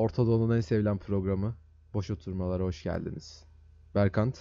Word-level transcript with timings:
Orta 0.00 0.26
Doğu'nun 0.26 0.56
en 0.56 0.60
sevilen 0.60 0.98
programı 0.98 1.54
Boş 1.94 2.10
Oturmalara 2.10 2.62
hoş 2.62 2.82
geldiniz. 2.82 3.44
Berkant. 3.94 4.38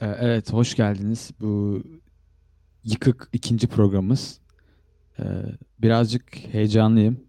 Ee, 0.00 0.06
Evet, 0.06 0.52
hoş 0.52 0.74
geldiniz. 0.76 1.30
Bu 1.40 1.82
yıkık 2.84 3.28
ikinci 3.32 3.66
programımız. 3.66 4.40
Ee, 5.18 5.22
Birazcık 5.78 6.36
heyecanlıyım 6.36 7.20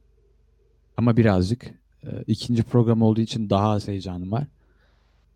ama 0.97 1.17
birazcık. 1.17 1.65
Ee, 2.03 2.23
ikinci 2.27 2.63
program 2.63 3.01
olduğu 3.01 3.21
için 3.21 3.49
daha 3.49 3.69
az 3.69 3.87
heyecanım 3.87 4.31
var. 4.31 4.47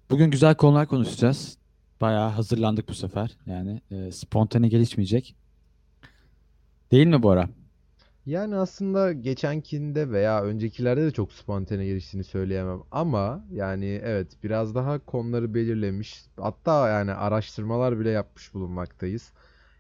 Bugün 0.10 0.32
güzel 0.32 0.56
konular 0.56 0.88
konuşacağız. 0.88 1.58
Bayağı 2.02 2.30
hazırlandık 2.30 2.90
bu 2.90 2.94
sefer. 2.94 3.38
Yani 3.46 3.82
e, 3.92 4.12
spontane 4.12 4.68
gelişmeyecek. 4.68 5.36
Değil 6.92 7.08
mi 7.08 7.24
Bora? 7.24 7.50
Yani 8.28 8.56
aslında 8.56 9.14
geçenkinde 9.14 10.12
veya 10.12 10.44
öncekilerde 10.44 11.06
de 11.06 11.12
çok 11.12 11.34
spontane 11.34 11.86
geliştiğini 11.86 12.24
söyleyemem. 12.24 12.80
Ama 12.92 13.46
yani 13.52 14.02
evet 14.04 14.28
biraz 14.44 14.76
daha 14.76 15.00
konuları 15.00 15.54
belirlemiş. 15.54 16.26
Hatta 16.38 16.90
yani 16.90 17.14
araştırmalar 17.14 18.00
bile 18.00 18.10
yapmış 18.10 18.54
bulunmaktayız. 18.54 19.32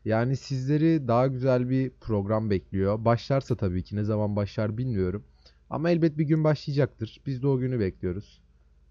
Yani 0.05 0.38
sizleri 0.38 1.07
daha 1.07 1.27
güzel 1.27 1.70
bir 1.70 1.90
program 1.90 2.49
bekliyor. 2.49 3.05
Başlarsa 3.05 3.55
tabii 3.55 3.84
ki 3.84 3.95
ne 3.95 4.04
zaman 4.04 4.35
başlar 4.35 4.77
bilmiyorum. 4.77 5.23
Ama 5.70 5.90
elbet 5.90 6.18
bir 6.18 6.26
gün 6.26 6.43
başlayacaktır. 6.43 7.21
Biz 7.26 7.43
de 7.43 7.48
o 7.48 7.57
günü 7.57 7.79
bekliyoruz. 7.79 8.41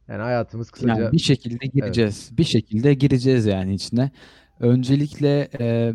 Yani 0.09 0.23
hayatımız 0.23 0.71
kısaca 0.71 1.03
Yani 1.03 1.13
bir 1.13 1.19
şekilde 1.19 1.59
evet. 1.63 1.75
gireceğiz. 1.75 2.31
Bir 2.39 2.45
şekilde 2.45 2.95
gireceğiz 2.95 3.47
yani 3.47 3.75
içine. 3.75 4.11
Öncelikle 4.61 5.49
e, 5.61 5.95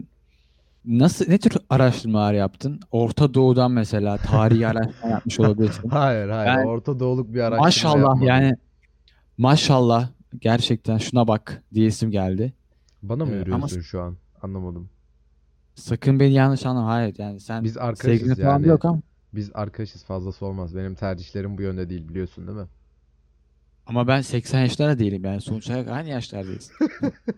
nasıl 0.85 1.25
ne 1.27 1.37
tür 1.37 1.53
araştırmalar 1.69 2.33
yaptın? 2.33 2.79
Orta 2.91 3.33
Doğu'dan 3.33 3.71
mesela 3.71 4.17
tarihi 4.17 4.67
araştırma 4.67 5.09
yapmış 5.09 5.39
olabilirsin. 5.39 5.89
Hayır 5.89 6.29
hayır 6.29 6.57
Ben 6.57 6.65
Orta 6.65 6.99
Doğuluk 6.99 7.33
bir 7.33 7.39
araştırma 7.39 7.63
maşallah 7.65 7.97
yapmadım. 7.99 8.23
yani 8.27 8.53
maşallah 9.37 10.09
gerçekten 10.39 10.97
şuna 10.97 11.27
bak 11.27 11.63
diyesim 11.73 12.11
geldi. 12.11 12.53
Bana 13.03 13.25
mı 13.25 13.31
Ee, 13.35 13.51
ama 13.53 13.67
şu 13.67 14.01
an? 14.01 14.17
Anlamadım. 14.41 14.89
sakın 15.75 16.19
beni 16.19 16.33
yanlış 16.33 16.65
anlama. 16.65 16.87
Hayır 16.87 17.15
yani 17.17 17.39
sen 17.39 17.63
Biz 17.63 17.77
arkadaşız 17.77 18.39
yani. 18.39 18.67
yok 18.67 18.85
ama 18.85 19.01
Biz 19.33 19.51
arkadaşız 19.53 20.03
fazlası 20.03 20.45
olmaz. 20.45 20.75
Benim 20.75 20.95
tercihlerim 20.95 21.57
bu 21.57 21.61
yönde 21.61 21.89
değil 21.89 22.09
biliyorsun 22.09 22.47
değil 22.47 22.57
mi? 22.57 22.67
ama 23.85 24.07
ben 24.07 24.21
80 24.21 24.59
yaşlarda 24.61 24.99
değilim 24.99 25.25
yani 25.25 25.41
sonuç 25.41 25.69
olarak 25.69 25.87
aynı 25.87 26.09
yaşlardayız. 26.09 26.71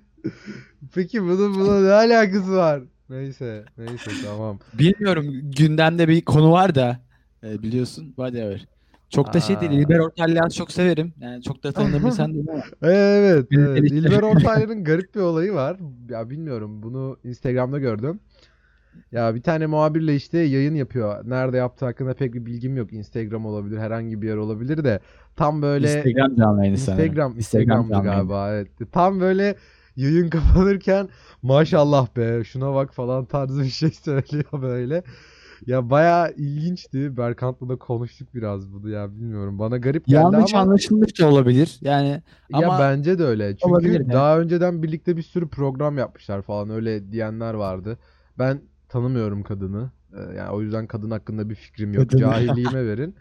Peki 0.96 1.24
bunun 1.24 1.56
buna 1.56 1.80
ne 1.82 1.92
alakası 1.92 2.52
var? 2.56 2.82
Neyse, 3.10 3.66
neyse 3.78 4.12
tamam. 4.26 4.60
Bilmiyorum 4.80 5.26
gündemde 5.58 6.08
bir 6.08 6.22
konu 6.26 6.52
var 6.52 6.76
da 6.76 7.00
e, 7.44 7.62
biliyorsun 7.62 8.06
whatever. 8.06 8.66
Çok 9.10 9.34
da 9.34 9.40
şey 9.40 9.62
değil. 9.62 9.72
Aa. 9.72 9.76
İlber 9.76 10.00
Ortaylı'yı 10.00 10.50
çok 10.50 10.72
severim. 10.72 11.14
Yani 11.20 11.44
çok 11.44 11.64
da 11.64 11.72
tanıdığım 11.72 12.06
insan 12.06 12.34
değilim 12.34 12.48
ama. 12.50 12.64
Evet, 12.92 13.48
evet. 13.52 13.92
İlber 13.92 14.22
Ortaylı'nın 14.22 14.84
garip 14.90 15.16
bir 15.16 15.20
olayı 15.20 15.54
var. 15.54 15.78
Ya 16.10 16.30
bilmiyorum, 16.30 16.84
bunu 16.84 17.18
Instagram'da 17.24 17.80
gördüm. 17.80 18.20
Ya 19.12 19.36
bir 19.36 19.42
tane 19.42 19.66
muhabirle 19.66 20.16
işte 20.16 20.38
yayın 20.38 20.76
yapıyor. 20.76 21.30
Nerede 21.30 21.58
yaptığı 21.58 21.86
hakkında 21.86 22.14
pek 22.14 22.34
bir 22.34 22.46
bilgim 22.46 22.78
yok. 22.78 22.94
Instagram 22.94 23.46
olabilir, 23.46 23.78
herhangi 23.78 24.22
bir 24.22 24.28
yer 24.28 24.36
olabilir 24.36 24.84
de 24.84 25.00
tam 25.36 25.62
böyle 25.62 25.88
Instagram 25.88 26.36
canlı 26.36 26.60
yayını 26.60 26.78
sanırım. 26.78 27.06
Instagram, 27.06 27.38
Instagram 27.38 27.82
Instagram'dı 27.82 28.10
galiba 28.10 28.54
evet. 28.54 28.68
Tam 28.92 29.20
böyle 29.20 29.56
yayın 29.96 30.30
kapanırken 30.30 31.10
maşallah 31.42 32.08
be 32.18 32.44
şuna 32.44 32.74
bak 32.74 32.94
falan 32.94 33.26
tarzı 33.26 33.62
bir 33.64 33.70
şey 33.70 33.90
söylüyor 34.04 34.62
böyle. 34.62 35.04
Ya 35.68 35.90
bayağı 35.90 36.32
ilginçti. 36.32 37.18
Berkant'la 37.18 37.70
da 37.70 37.76
konuştuk 37.76 38.28
biraz 38.34 38.74
bunu 38.74 38.90
ya 38.90 39.12
bilmiyorum. 39.16 39.60
Bana 39.60 39.78
garip 39.78 40.06
geldi 40.06 40.16
Yanlış 40.16 40.54
ama 40.54 40.64
anlaşılmış 40.64 41.20
da 41.20 41.30
olabilir. 41.30 41.78
Yani 41.82 42.22
ya 42.50 42.68
ama 42.68 42.80
bence 42.80 43.20
de 43.20 43.24
öyle. 43.24 43.58
Çünkü 43.58 43.74
olabilir 43.74 44.10
daha 44.14 44.40
önceden 44.40 44.84
birlikte 44.84 45.18
bir 45.18 45.22
sürü 45.22 45.48
program 45.48 45.98
yapmışlar 45.98 46.42
falan 46.42 46.70
öyle 46.70 47.12
diyenler 47.12 47.54
vardı. 47.54 47.98
Ben 48.40 48.62
tanımıyorum 48.90 49.44
kadını. 49.44 49.92
Ee, 50.14 50.36
Yani 50.38 50.50
o 50.50 50.62
yüzden 50.62 50.88
kadın 50.88 51.12
hakkında 51.12 51.50
bir 51.50 51.56
fikrim 51.56 51.94
yok. 51.94 52.10
Cahilliğime 52.10 52.86
verin. 52.86 53.16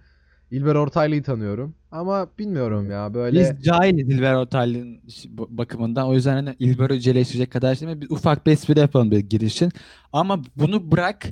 İlber 0.52 0.74
Ortaylı'yı 0.74 1.22
tanıyorum. 1.22 1.74
Ama 1.90 2.28
bilmiyorum 2.38 2.90
ya 2.90 3.14
böyle 3.14 3.40
biz 3.40 3.64
cahiliz 3.64 4.08
İlber 4.08 4.34
Ortaylı'nın 4.34 5.00
bakımından. 5.28 6.08
O 6.08 6.14
yüzden 6.14 6.32
hani 6.34 6.56
İlber 6.58 6.90
Hoca'yı 6.90 7.16
eleştirecek 7.16 7.52
kadar 7.52 7.74
şey 7.74 7.88
değil. 7.88 8.00
Bir 8.00 8.10
ufak 8.10 8.46
bir 8.46 8.52
espri 8.52 8.78
yapalım 8.78 9.10
bir 9.10 9.18
girişin. 9.18 9.72
Ama 10.12 10.42
bunu 10.56 10.92
bırak. 10.92 11.26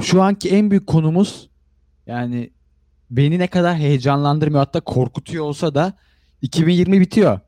Şu 0.00 0.22
anki 0.22 0.50
en 0.50 0.70
büyük 0.70 0.86
konumuz 0.86 1.50
yani 2.06 2.50
beni 3.10 3.38
ne 3.38 3.46
kadar 3.46 3.76
heyecanlandırmıyor 3.76 4.64
hatta 4.64 4.80
korkutuyor 4.80 5.44
olsa 5.44 5.74
da 5.74 5.92
2020 6.42 7.00
bitiyor. 7.00 7.40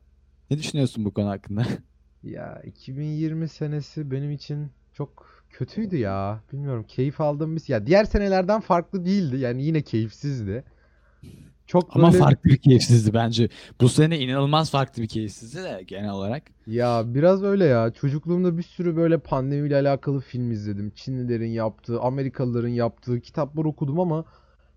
Ne 0.51 0.57
düşünüyorsun 0.57 1.05
bu 1.05 1.13
konu 1.13 1.29
hakkında? 1.29 1.63
Ya 2.23 2.61
2020 2.65 3.47
senesi 3.47 4.11
benim 4.11 4.31
için 4.31 4.71
çok 4.93 5.43
kötüydü 5.49 5.97
ya. 5.97 6.41
Bilmiyorum 6.53 6.85
keyif 6.87 7.21
aldığım 7.21 7.55
bir 7.55 7.63
ya 7.67 7.87
diğer 7.87 8.05
senelerden 8.05 8.61
farklı 8.61 9.05
değildi. 9.05 9.37
Yani 9.37 9.63
yine 9.63 9.81
keyifsizdi. 9.81 10.63
Çok 11.69 11.95
Ama 11.95 12.07
böyle 12.07 12.23
farklı 12.23 12.49
bir 12.49 12.57
keyifsizdi 12.57 13.13
bence. 13.13 13.49
Bu 13.81 13.89
sene 13.89 14.19
inanılmaz 14.19 14.71
farklı 14.71 15.01
bir 15.01 15.07
keyifsizdi 15.07 15.63
de 15.63 15.83
genel 15.87 16.09
olarak. 16.09 16.43
ya 16.67 17.03
biraz 17.05 17.43
öyle 17.43 17.65
ya. 17.65 17.91
Çocukluğumda 17.91 18.57
bir 18.57 18.63
sürü 18.63 18.95
böyle 18.95 19.17
pandemiyle 19.17 19.75
alakalı 19.75 20.19
film 20.19 20.51
izledim. 20.51 20.91
Çinlilerin 20.95 21.49
yaptığı, 21.49 21.99
Amerikalıların 22.01 22.67
yaptığı 22.67 23.19
kitaplar 23.21 23.65
okudum 23.65 23.99
ama 23.99 24.25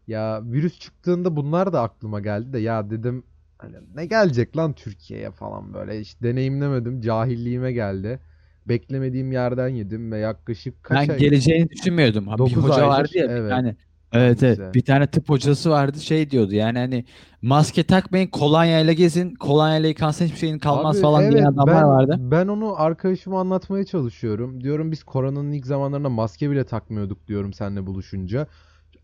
ya 0.07 0.43
virüs 0.45 0.79
çıktığında 0.79 1.37
bunlar 1.37 1.73
da 1.73 1.83
aklıma 1.83 2.21
geldi 2.21 2.53
de 2.53 2.59
ya 2.59 2.91
dedim 2.91 3.25
hani 3.59 3.77
ne 3.95 4.07
gelecek 4.07 4.57
lan 4.57 4.73
Türkiye'ye 4.73 5.31
falan 5.31 5.75
böyle 5.75 6.01
hiç 6.01 6.23
deneyimlemedim. 6.23 7.01
Cahilliğime 7.01 7.73
geldi. 7.73 8.21
Beklemediğim 8.67 9.33
yerden 9.33 9.69
yedim 9.69 10.13
ve 10.13 10.19
yaklaşık 10.19 10.83
kaç 10.83 11.09
Ben 11.09 11.13
ay 11.13 11.19
geleceğini 11.19 11.71
düşünmüyordum. 11.71 12.27
Bir 12.27 12.57
hoca 12.57 12.75
aydır, 12.75 12.87
vardı 12.87 13.11
ya 13.15 13.27
evet. 13.29 13.51
tane. 13.51 13.77
Evet 14.13 14.43
evet. 14.43 14.75
Bir 14.75 14.83
tane 14.85 15.07
tıp 15.07 15.29
hocası 15.29 15.71
vardı 15.71 16.01
şey 16.01 16.31
diyordu. 16.31 16.55
Yani 16.55 16.79
hani 16.79 17.05
maske 17.43 17.85
takmayın, 17.85 18.27
kolonyayla 18.27 18.93
gezin. 18.93 19.35
Kolonyayla 19.35 19.89
yıkansa 19.89 20.25
hiçbir 20.25 20.37
şeyin 20.39 20.59
kalmaz 20.59 20.97
Abi 20.97 21.03
falan 21.03 21.25
evet 21.25 21.47
adamlar 21.47 21.67
ben 21.67 21.89
vardı. 21.89 22.17
ben 22.19 22.49
onu 22.49 22.81
arkadaşıma 22.81 23.41
anlatmaya 23.41 23.85
çalışıyorum. 23.85 24.65
Diyorum 24.65 24.93
biz 24.93 25.05
koronanın 25.05 25.53
ilk 25.53 25.67
zamanlarında 25.67 26.09
maske 26.09 26.51
bile 26.51 26.65
takmıyorduk 26.65 27.29
diyorum 27.29 27.53
seninle 27.53 27.87
buluşunca. 27.87 28.47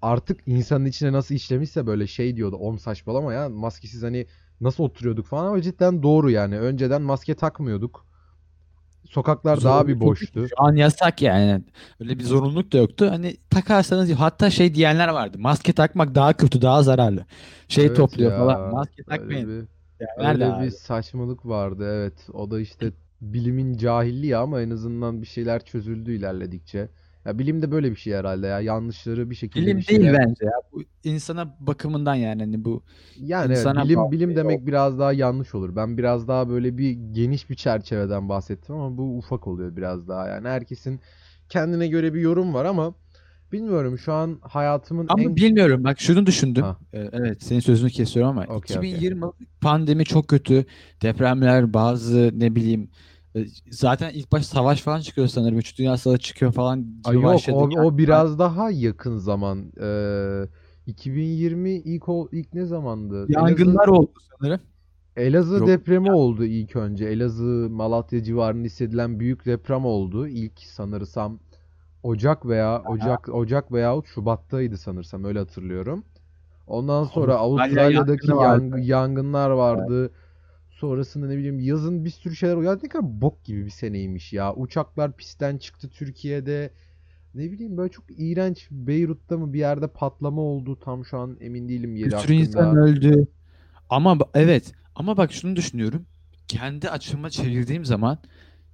Artık 0.03 0.41
insanın 0.47 0.85
içine 0.85 1.13
nasıl 1.13 1.35
işlemişse 1.35 1.87
böyle 1.87 2.07
şey 2.07 2.37
diyordu. 2.37 2.57
Oğlum 2.57 2.79
saçmalama 2.79 3.33
ya 3.33 3.49
maskesiz 3.49 4.03
hani 4.03 4.27
nasıl 4.61 4.85
oturuyorduk 4.85 5.27
falan 5.27 5.47
ama 5.47 5.63
cidden 5.63 6.03
doğru 6.03 6.31
yani. 6.31 6.59
Önceden 6.59 7.03
maske 7.03 7.35
takmıyorduk. 7.35 8.07
Sokaklar 9.09 9.65
daha 9.65 9.89
bir 9.89 10.01
boştu. 10.01 10.49
Şu 10.49 10.55
an 10.59 10.77
yasak 10.77 11.23
yani. 11.23 11.63
Öyle 12.01 12.19
bir 12.19 12.25
zorunluluk 12.25 12.73
da 12.73 12.79
yoktu. 12.79 13.09
Hani 13.11 13.37
takarsanız 13.51 14.13
hatta 14.13 14.51
şey 14.51 14.75
diyenler 14.75 15.09
vardı. 15.09 15.39
Maske 15.41 15.73
takmak 15.73 16.15
daha 16.15 16.33
kötü, 16.33 16.63
daha 16.63 16.83
zararlı. 16.83 17.25
Şey 17.69 17.87
Evet 17.87 17.97
topluyor 17.97 18.33
ya. 18.33 18.39
falan. 18.39 18.75
Maske 18.75 19.03
Öyle 19.09 19.19
takmayın 19.19 19.49
bir 19.49 19.67
diyenler 20.07 20.41
de 20.41 20.45
öyle 20.45 20.67
bir 20.67 20.71
saçmalık 20.71 21.47
vardı 21.47 21.85
evet. 21.95 22.29
O 22.33 22.51
da 22.51 22.61
işte 22.61 22.93
bilimin 23.21 23.77
cahilliği 23.77 24.37
ama 24.37 24.61
en 24.61 24.71
azından 24.71 25.23
bir 25.23 25.27
şeyler 25.27 25.65
çözüldü 25.65 26.13
ilerledikçe. 26.13 26.89
Ya 27.25 27.39
bilim 27.39 27.63
de 27.63 27.71
böyle 27.71 27.91
bir 27.91 27.97
şey 27.97 28.15
herhalde 28.15 28.47
ya. 28.47 28.61
Yanlışları 28.61 29.31
bir 29.31 29.35
şekilde 29.35 29.67
Bilim 29.67 29.79
bir 29.79 29.87
değil 29.87 30.01
şeyler 30.01 30.19
bence 30.19 30.45
ya. 30.45 30.53
Bu 30.73 30.83
insana 31.05 31.57
bakımından 31.61 32.15
yani 32.15 32.43
hani 32.43 32.65
bu 32.65 32.83
Yani 33.17 33.47
evet, 33.47 33.59
insana 33.59 33.85
bilim 33.85 33.97
bağlı 33.97 34.13
bilim 34.13 34.31
bir 34.31 34.37
demek 34.37 34.67
biraz 34.67 34.99
daha 34.99 35.13
yanlış 35.13 35.55
olur. 35.55 35.77
Ben 35.77 35.99
biraz 35.99 36.29
daha 36.29 36.49
böyle 36.49 36.79
bir 36.79 36.91
geniş 36.91 37.51
bir 37.51 37.55
çerçeveden 37.55 38.29
bahsettim 38.29 38.75
ama 38.75 38.97
bu 38.99 39.19
ufak 39.19 39.47
oluyor 39.47 39.77
biraz 39.77 40.09
daha. 40.09 40.29
Yani 40.29 40.49
herkesin 40.49 41.01
kendine 41.49 41.89
göre 41.89 42.15
bir 42.15 42.21
yorum 42.21 42.55
var 42.55 42.65
ama 42.65 42.95
bilmiyorum 43.53 43.99
şu 43.99 44.13
an 44.13 44.39
hayatımın 44.43 45.07
Ama 45.09 45.23
en 45.23 45.37
bilmiyorum 45.37 45.85
bak 45.85 46.01
şunu 46.01 46.27
düşündüm. 46.27 46.63
Ha. 46.63 46.79
Ee, 46.93 47.09
Evet 47.13 47.43
senin 47.43 47.61
sözünü 47.61 47.91
kesiyorum 47.91 48.31
ama 48.31 48.43
Okey, 48.43 48.77
okey. 48.77 48.91
2020 48.91 49.25
pandemi 49.61 50.05
çok 50.05 50.29
kötü. 50.29 50.65
Depremler 51.03 51.75
bazı 51.75 52.31
ne 52.35 52.55
bileyim 52.55 52.91
zaten 53.71 54.11
ilk 54.11 54.33
baş 54.33 54.47
savaş 54.47 54.83
falan 54.83 55.01
çıkıyor 55.01 55.29
sanırım. 55.29 55.59
Üç 55.59 55.79
Dünya 55.79 55.97
Savaşı 55.97 56.23
çıkıyor 56.23 56.53
falan 56.53 56.87
Ay 57.05 57.17
gibi 57.17 57.25
yok 57.25 57.41
o, 57.53 57.61
Yani 57.61 57.81
o 57.81 57.99
biraz 57.99 58.39
daha 58.39 58.71
yakın 58.71 59.17
zaman. 59.17 59.73
Ee, 59.81 60.43
2020 60.87 61.71
ilk 61.71 62.09
o 62.09 62.29
ilk 62.33 62.55
ne 62.55 62.65
zamandı? 62.65 63.27
Elazığ 63.29 63.33
yangınlar 63.33 63.89
oldu 63.89 64.13
sanırım. 64.41 64.61
Elazığ 65.17 65.55
Yok 65.59 65.69
depremi 65.69 66.13
oldu 66.13 66.45
ilk 66.45 66.77
önce. 66.77 67.05
Elazığ 67.05 67.69
Malatya 67.71 68.23
civarında 68.23 68.65
hissedilen 68.65 69.21
büyük 69.21 69.47
deprem 69.47 69.85
oldu. 69.85 70.27
İlk 70.27 70.59
sanırsam 70.59 71.39
Ocak 72.03 72.47
veya 72.47 72.83
Ocak 72.83 73.29
Ocak 73.29 73.73
veyahut 73.73 74.07
Şubat'taydı 74.07 74.77
sanırsam 74.77 75.25
öyle 75.25 75.39
hatırlıyorum. 75.39 76.05
Ondan 76.67 77.05
sonra 77.05 77.35
Avustralya 77.37 77.83
Avustralya'daki 77.83 78.31
yangını 78.31 78.37
vardı. 78.37 78.77
yang- 78.77 78.87
yangınlar 78.87 79.51
vardı. 79.51 80.11
Sonrasında 80.81 81.27
ne 81.27 81.37
bileyim 81.39 81.61
yazın 81.61 82.05
bir 82.05 82.11
sürü 82.11 82.37
şeyler 82.37 82.57
ya 82.63 82.79
ne 82.83 82.89
kadar 82.89 83.21
bok 83.21 83.45
gibi 83.45 83.65
bir 83.65 83.71
seneymiş 83.71 84.33
ya. 84.33 84.55
Uçaklar 84.55 85.17
pistten 85.17 85.59
çıktı 85.59 85.89
Türkiye'de. 85.91 86.71
Ne 87.35 87.53
bileyim 87.53 87.77
böyle 87.77 87.93
çok 87.93 88.05
iğrenç 88.11 88.69
Beyrut'ta 88.71 89.39
mı 89.39 89.53
bir 89.53 89.59
yerde 89.59 89.89
patlama 89.89 90.41
oldu. 90.43 90.79
Tam 90.81 91.05
şu 91.05 91.19
an 91.19 91.37
emin 91.41 91.69
değilim 91.69 91.97
Bir 91.97 92.01
yeri 92.01 92.15
insan 92.35 92.75
hakkında. 92.75 92.81
öldü. 92.83 93.27
Ama 93.91 94.19
evet. 94.35 94.73
Ama 94.95 95.17
bak 95.17 95.33
şunu 95.33 95.57
düşünüyorum. 95.57 96.07
Kendi 96.49 96.91
açıma 96.91 97.31
çevirdiğim 97.31 97.85
zaman 97.85 98.19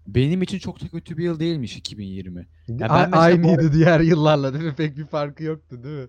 benim 0.06 0.42
için 0.42 0.58
çok 0.58 0.82
da 0.82 0.88
kötü 0.88 1.16
bir 1.18 1.24
yıl 1.24 1.40
değilmiş 1.40 1.76
2020. 1.76 2.46
Ya 2.68 2.88
A- 2.88 2.94
ben 2.94 3.10
mesela 3.10 3.42
bu 3.44 3.48
aynıydı 3.48 3.72
diğer 3.72 4.00
yıllarla 4.00 4.54
değil 4.54 4.64
mi? 4.64 4.74
Pek 4.76 4.96
bir 4.96 5.06
farkı 5.06 5.44
yoktu 5.44 5.84
değil 5.84 5.96
mi? 6.00 6.08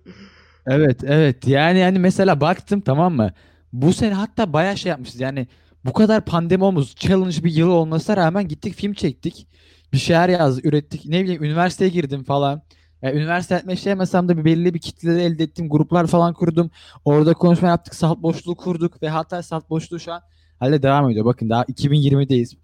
Evet 0.66 1.04
evet 1.04 1.46
yani 1.48 1.78
yani 1.78 1.98
mesela 1.98 2.40
baktım 2.40 2.80
tamam 2.80 3.14
mı? 3.14 3.32
Bu 3.72 3.92
sene 3.92 4.14
hatta 4.14 4.52
bayağı 4.52 4.76
şey 4.76 4.90
yapmışız 4.90 5.20
yani 5.20 5.46
bu 5.86 5.92
kadar 5.92 6.24
pandemi 6.24 6.64
olmuş 6.64 6.94
challenge 6.94 7.44
bir 7.44 7.52
yıl 7.52 7.68
olmasına 7.68 8.16
rağmen 8.16 8.48
gittik 8.48 8.74
film 8.74 8.92
çektik. 8.94 9.46
Bir 9.92 9.98
şeyler 9.98 10.28
yazdık 10.28 10.64
ürettik 10.64 11.06
ne 11.06 11.24
bileyim 11.24 11.44
üniversiteye 11.44 11.90
girdim 11.90 12.24
falan. 12.24 12.62
Yani 13.02 13.16
üniversite 13.16 13.54
etmek 13.54 13.86
yapmasam 13.86 14.28
da 14.28 14.38
bir 14.38 14.44
belli 14.44 14.74
bir 14.74 14.78
kitleleri 14.78 15.22
elde 15.22 15.44
ettim 15.44 15.68
gruplar 15.68 16.06
falan 16.06 16.34
kurdum. 16.34 16.70
Orada 17.04 17.34
konuşma 17.34 17.68
yaptık 17.68 17.94
salt 17.94 18.22
boşluğu 18.22 18.54
kurduk 18.54 19.02
ve 19.02 19.08
hatta 19.08 19.42
salt 19.42 19.70
boşluğu 19.70 20.00
şu 20.00 20.12
an 20.12 20.22
hala 20.58 20.82
devam 20.82 21.10
ediyor. 21.10 21.24
Bakın 21.24 21.50
daha 21.50 21.64
2020'deyiz. 21.64 22.56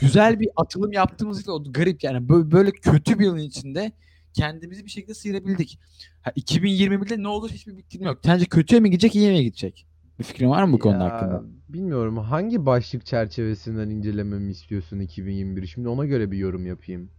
Güzel 0.00 0.40
bir 0.40 0.48
atılım 0.56 0.92
yaptığımız 0.92 1.40
için 1.40 1.50
o 1.50 1.72
garip 1.72 2.04
yani 2.04 2.26
Bö- 2.26 2.50
böyle 2.52 2.70
kötü 2.70 3.18
bir 3.18 3.24
yılın 3.24 3.38
içinde 3.38 3.92
kendimizi 4.32 4.84
bir 4.84 4.90
şekilde 4.90 5.14
sıyırabildik. 5.14 5.78
Ha, 6.22 6.32
2021'de 6.36 7.22
ne 7.22 7.28
olur 7.28 7.50
hiçbir 7.50 7.76
fikrim 7.76 8.02
yok. 8.02 8.18
Sence 8.24 8.44
kötüye 8.44 8.80
mi 8.80 8.90
gidecek, 8.90 9.14
iyiye 9.14 9.32
mi 9.32 9.44
gidecek? 9.44 9.86
Bir 10.20 10.24
fikrin 10.24 10.50
var 10.50 10.64
mı 10.64 10.72
bu 10.72 10.78
konu 10.78 11.04
hakkında? 11.04 11.42
Bilmiyorum 11.68 12.18
hangi 12.18 12.66
başlık 12.66 13.06
çerçevesinden 13.06 13.90
incelememi 13.90 14.50
istiyorsun 14.50 15.00
2021'i? 15.00 15.68
Şimdi 15.68 15.88
ona 15.88 16.06
göre 16.06 16.30
bir 16.30 16.38
yorum 16.38 16.66
yapayım. 16.66 17.10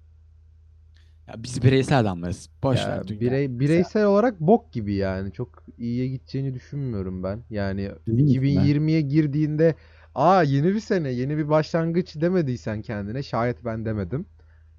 Ya 1.27 1.44
biz 1.44 1.63
bireysel 1.63 2.00
adamlarız. 2.00 2.50
Boş 2.63 2.80
Ya 2.80 2.89
ver 2.89 3.07
dünya. 3.07 3.21
birey, 3.21 3.59
bireysel 3.59 4.06
olarak 4.06 4.39
bok 4.39 4.74
gibi 4.74 4.94
yani. 4.94 5.31
Çok 5.33 5.63
iyiye 5.77 6.07
gideceğini 6.07 6.53
düşünmüyorum 6.53 7.24
ben. 7.24 7.44
Yani 7.50 7.92
Değil 8.07 8.19
mi? 8.19 8.31
2020'ye 8.31 9.01
girdiğinde 9.01 9.75
aa 10.15 10.44
yeni 10.44 10.74
bir 10.75 10.80
sene, 10.80 11.09
yeni 11.09 11.38
bir 11.38 11.50
başlangıç 11.50 12.15
demediysen 12.21 12.81
kendine 12.81 13.24
şayet 13.24 13.65
ben 13.65 13.86
demedim. 13.86 14.25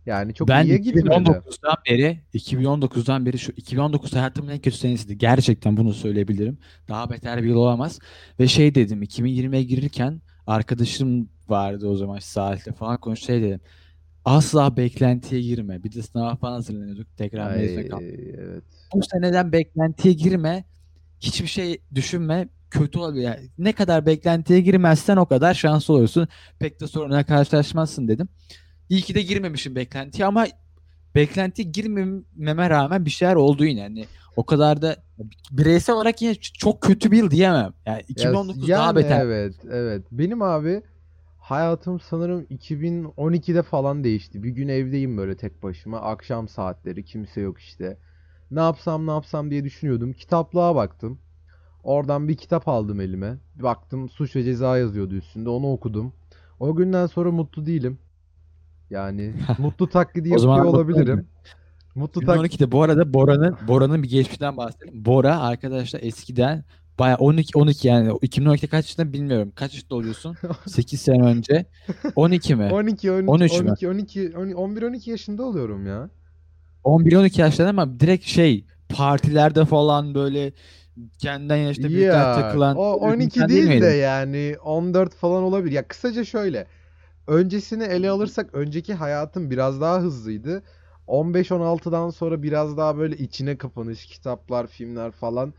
Yani 0.07 0.35
çok 0.35 0.49
Ben 0.49 0.65
iyiye 0.65 0.79
gitmedi. 0.79 1.07
2019'dan 1.07 1.77
beri 1.91 2.21
2019'dan 2.35 3.27
beri 3.27 3.39
şu 3.39 3.53
2019 3.53 4.13
hayatımın 4.13 4.51
en 4.51 4.59
kötü 4.59 4.77
senesiydi. 4.77 5.19
Gerçekten 5.19 5.77
bunu 5.77 5.95
söyleyebilirim. 5.95 6.59
Daha 6.89 7.11
beter 7.11 7.43
bir 7.43 7.49
yıl 7.49 7.57
olamaz. 7.57 7.99
Ve 8.41 8.49
şey 8.49 8.75
dedim 8.75 9.03
2020'ye 9.03 9.63
girirken 9.63 10.21
arkadaşım 10.47 11.29
vardı 11.49 11.89
o 11.89 11.97
zaman 11.97 12.19
saatte 12.19 12.73
falan 12.73 12.97
konuş 12.97 13.21
şey 13.21 13.43
dedim. 13.43 13.61
Asla 14.25 14.77
beklentiye 14.77 15.41
girme. 15.43 15.85
Bir 15.85 15.93
de 15.93 16.03
sınava 16.03 16.37
falan 16.37 16.53
hazırlanıyorduk. 16.53 17.17
Tekrar 17.17 17.57
mezuna 17.57 17.89
kaldık. 17.89 18.21
evet. 18.39 18.63
Bu 18.95 19.03
seneden 19.03 19.53
beklentiye 19.53 20.15
girme. 20.15 20.65
Hiçbir 21.21 21.47
şey 21.47 21.81
düşünme. 21.95 22.49
Kötü 22.71 22.99
olabilir. 22.99 23.23
Yani 23.23 23.49
ne 23.59 23.73
kadar 23.73 24.07
beklentiye 24.07 24.61
girmezsen 24.61 25.17
o 25.17 25.27
kadar 25.27 25.55
şanslı 25.55 25.95
olursun. 25.95 26.29
Pek 26.59 26.81
de 26.81 26.87
sorunla 26.87 27.25
karşılaşmazsın 27.25 28.09
dedim. 28.09 28.29
İyi 28.93 29.03
ki 29.03 29.15
de 29.15 29.23
girmemişim 29.23 29.77
beklentiye 29.77 30.27
ama 30.27 30.47
beklentiye 31.15 31.69
girmememe 31.69 32.71
rağmen 32.71 33.05
bir 33.05 33.11
şeyler 33.11 33.35
oldu 33.35 33.65
yine. 33.65 33.81
Yani 33.81 34.07
o 34.37 34.47
kadar 34.47 34.83
da 34.83 34.97
bireysel 35.51 35.97
olarak 35.97 36.23
yine 36.23 36.35
çok 36.35 36.83
kötü 36.83 37.11
bir 37.11 37.17
yıl 37.17 37.31
diyemem. 37.31 37.73
Yani 37.87 37.97
Ya, 37.97 38.03
2019 38.09 38.69
daha 38.69 38.87
yani 38.87 38.97
beter. 38.97 39.21
evet, 39.21 39.55
evet. 39.71 40.07
Benim 40.13 40.43
abi 40.43 40.83
hayatım 41.39 42.01
sanırım 42.01 42.47
2012'de 42.51 43.63
falan 43.63 44.05
değişti. 44.05 44.43
Bir 44.43 44.51
gün 44.51 44.69
evdeyim 44.69 45.17
böyle 45.17 45.37
tek 45.37 45.63
başıma. 45.63 46.01
Akşam 46.01 46.49
saatleri 46.49 47.05
kimse 47.05 47.41
yok 47.41 47.59
işte. 47.59 47.99
Ne 48.51 48.61
yapsam 48.61 49.07
ne 49.07 49.11
yapsam 49.11 49.51
diye 49.51 49.65
düşünüyordum. 49.65 50.13
Kitaplığa 50.13 50.75
baktım. 50.75 51.19
Oradan 51.83 52.29
bir 52.29 52.37
kitap 52.37 52.69
aldım 52.69 53.01
elime. 53.01 53.39
Baktım 53.55 54.09
suç 54.09 54.37
ve 54.37 54.45
ceza 54.45 54.79
yazıyordu 54.79 55.15
üstünde. 55.15 55.49
Onu 55.49 55.73
okudum. 55.73 56.13
O 56.61 56.77
günden 56.77 57.07
sonra 57.07 57.31
mutlu 57.31 57.67
değilim. 57.67 57.99
Yani 58.93 59.33
mutlu 59.59 59.89
taklidi 59.89 60.35
O 60.35 60.39
zaman 60.39 60.57
yapıyor 60.57 60.75
olabilirim. 60.75 61.27
Mutlu 61.95 62.21
tak 62.21 62.39
2012'de 62.39 62.73
bu 62.73 62.83
arada 62.83 63.15
Bora'nın 63.15 63.57
Bora'nın 63.69 64.03
bir 64.03 64.09
geçmişten 64.09 64.57
bahsedelim. 64.57 65.05
Bora 65.05 65.41
arkadaşlar 65.41 66.01
eskiden 66.03 66.65
baya 66.99 67.17
12 67.17 67.59
12 67.59 67.89
yani 67.89 68.09
2012'de 68.09 68.67
kaç 68.67 68.85
yaşında 68.85 69.13
bilmiyorum. 69.13 69.53
Kaç 69.55 69.75
yaşında 69.75 69.95
oluyorsun? 69.95 70.37
8 70.67 71.01
sene 71.01 71.23
önce. 71.23 71.67
12 72.17 72.55
mi? 72.55 72.69
12 72.73 73.13
12 73.13 73.29
13 73.31 73.61
mü? 73.61 73.71
12 73.71 73.89
12 73.89 74.37
11 74.37 74.83
12 74.83 75.11
yaşında 75.11 75.43
oluyorum 75.43 75.87
ya. 75.87 76.11
11-12 76.85 77.41
yaşlarında 77.41 77.83
ama 77.83 78.01
direkt 78.01 78.25
şey 78.25 78.65
partilerde 78.89 79.65
falan 79.65 80.15
böyle 80.15 80.53
kendinden 81.19 81.57
yaşta 81.57 81.89
büyükler 81.89 82.13
Ya 82.13 82.35
takılan 82.35 82.77
o 82.77 83.07
öyle 83.07 83.19
bir 83.19 83.25
12 83.25 83.25
insan 83.25 83.49
değil 83.49 83.81
de 83.81 83.87
yani 83.87 84.57
14 84.65 85.15
falan 85.15 85.43
olabilir. 85.43 85.73
Ya 85.73 85.89
kısaca 85.89 86.25
şöyle. 86.25 86.67
Öncesini 87.27 87.83
ele 87.83 88.11
alırsak 88.11 88.55
önceki 88.55 88.95
hayatım 88.95 89.51
biraz 89.51 89.81
daha 89.81 90.01
hızlıydı. 90.01 90.63
15-16'dan 91.07 92.11
sonra 92.11 92.43
biraz 92.43 92.77
daha 92.77 92.99
böyle 92.99 93.17
içine 93.17 93.57
kapanış, 93.59 94.07
kitaplar, 94.07 94.67
filmler 94.67 95.11
falan. 95.11 95.55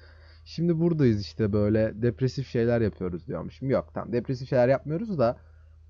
Şimdi 0.46 0.80
buradayız 0.80 1.22
işte 1.22 1.54
böyle 1.54 1.92
depresif 2.02 2.48
şeyler 2.48 2.82
yapıyoruz 2.82 3.28
diyormuşum. 3.28 3.70
Yok 3.70 3.92
tamam 3.94 4.14
depresif 4.14 4.50
şeyler 4.50 4.68
yapmıyoruz 4.68 5.20
da 5.20 5.38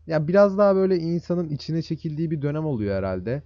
ya 0.07 0.27
biraz 0.27 0.57
daha 0.57 0.75
böyle 0.75 0.97
insanın 0.97 1.49
içine 1.49 1.81
çekildiği 1.81 2.31
bir 2.31 2.41
dönem 2.41 2.65
oluyor 2.65 2.97
herhalde. 2.97 3.43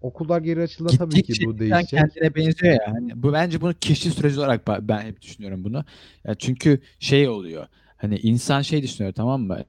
Okullar 0.00 0.40
geri 0.40 0.62
açıldığında 0.62 0.96
tabii 0.96 1.22
ki 1.22 1.46
bu 1.46 1.58
değişecek. 1.58 1.90
kendine 1.90 2.34
benziyor 2.34 2.72
ya. 2.72 2.94
Hani 2.94 3.22
bu 3.22 3.32
bence 3.32 3.60
bunu 3.60 3.74
keşif 3.80 4.14
süreci 4.14 4.40
olarak 4.40 4.88
ben 4.88 5.00
hep 5.00 5.22
düşünüyorum 5.22 5.64
bunu. 5.64 5.84
Ya 6.24 6.34
çünkü 6.34 6.80
şey 6.98 7.28
oluyor. 7.28 7.66
Hani 7.96 8.18
insan 8.18 8.62
şey 8.62 8.82
düşünüyor 8.82 9.14
tamam 9.14 9.42
mı? 9.42 9.64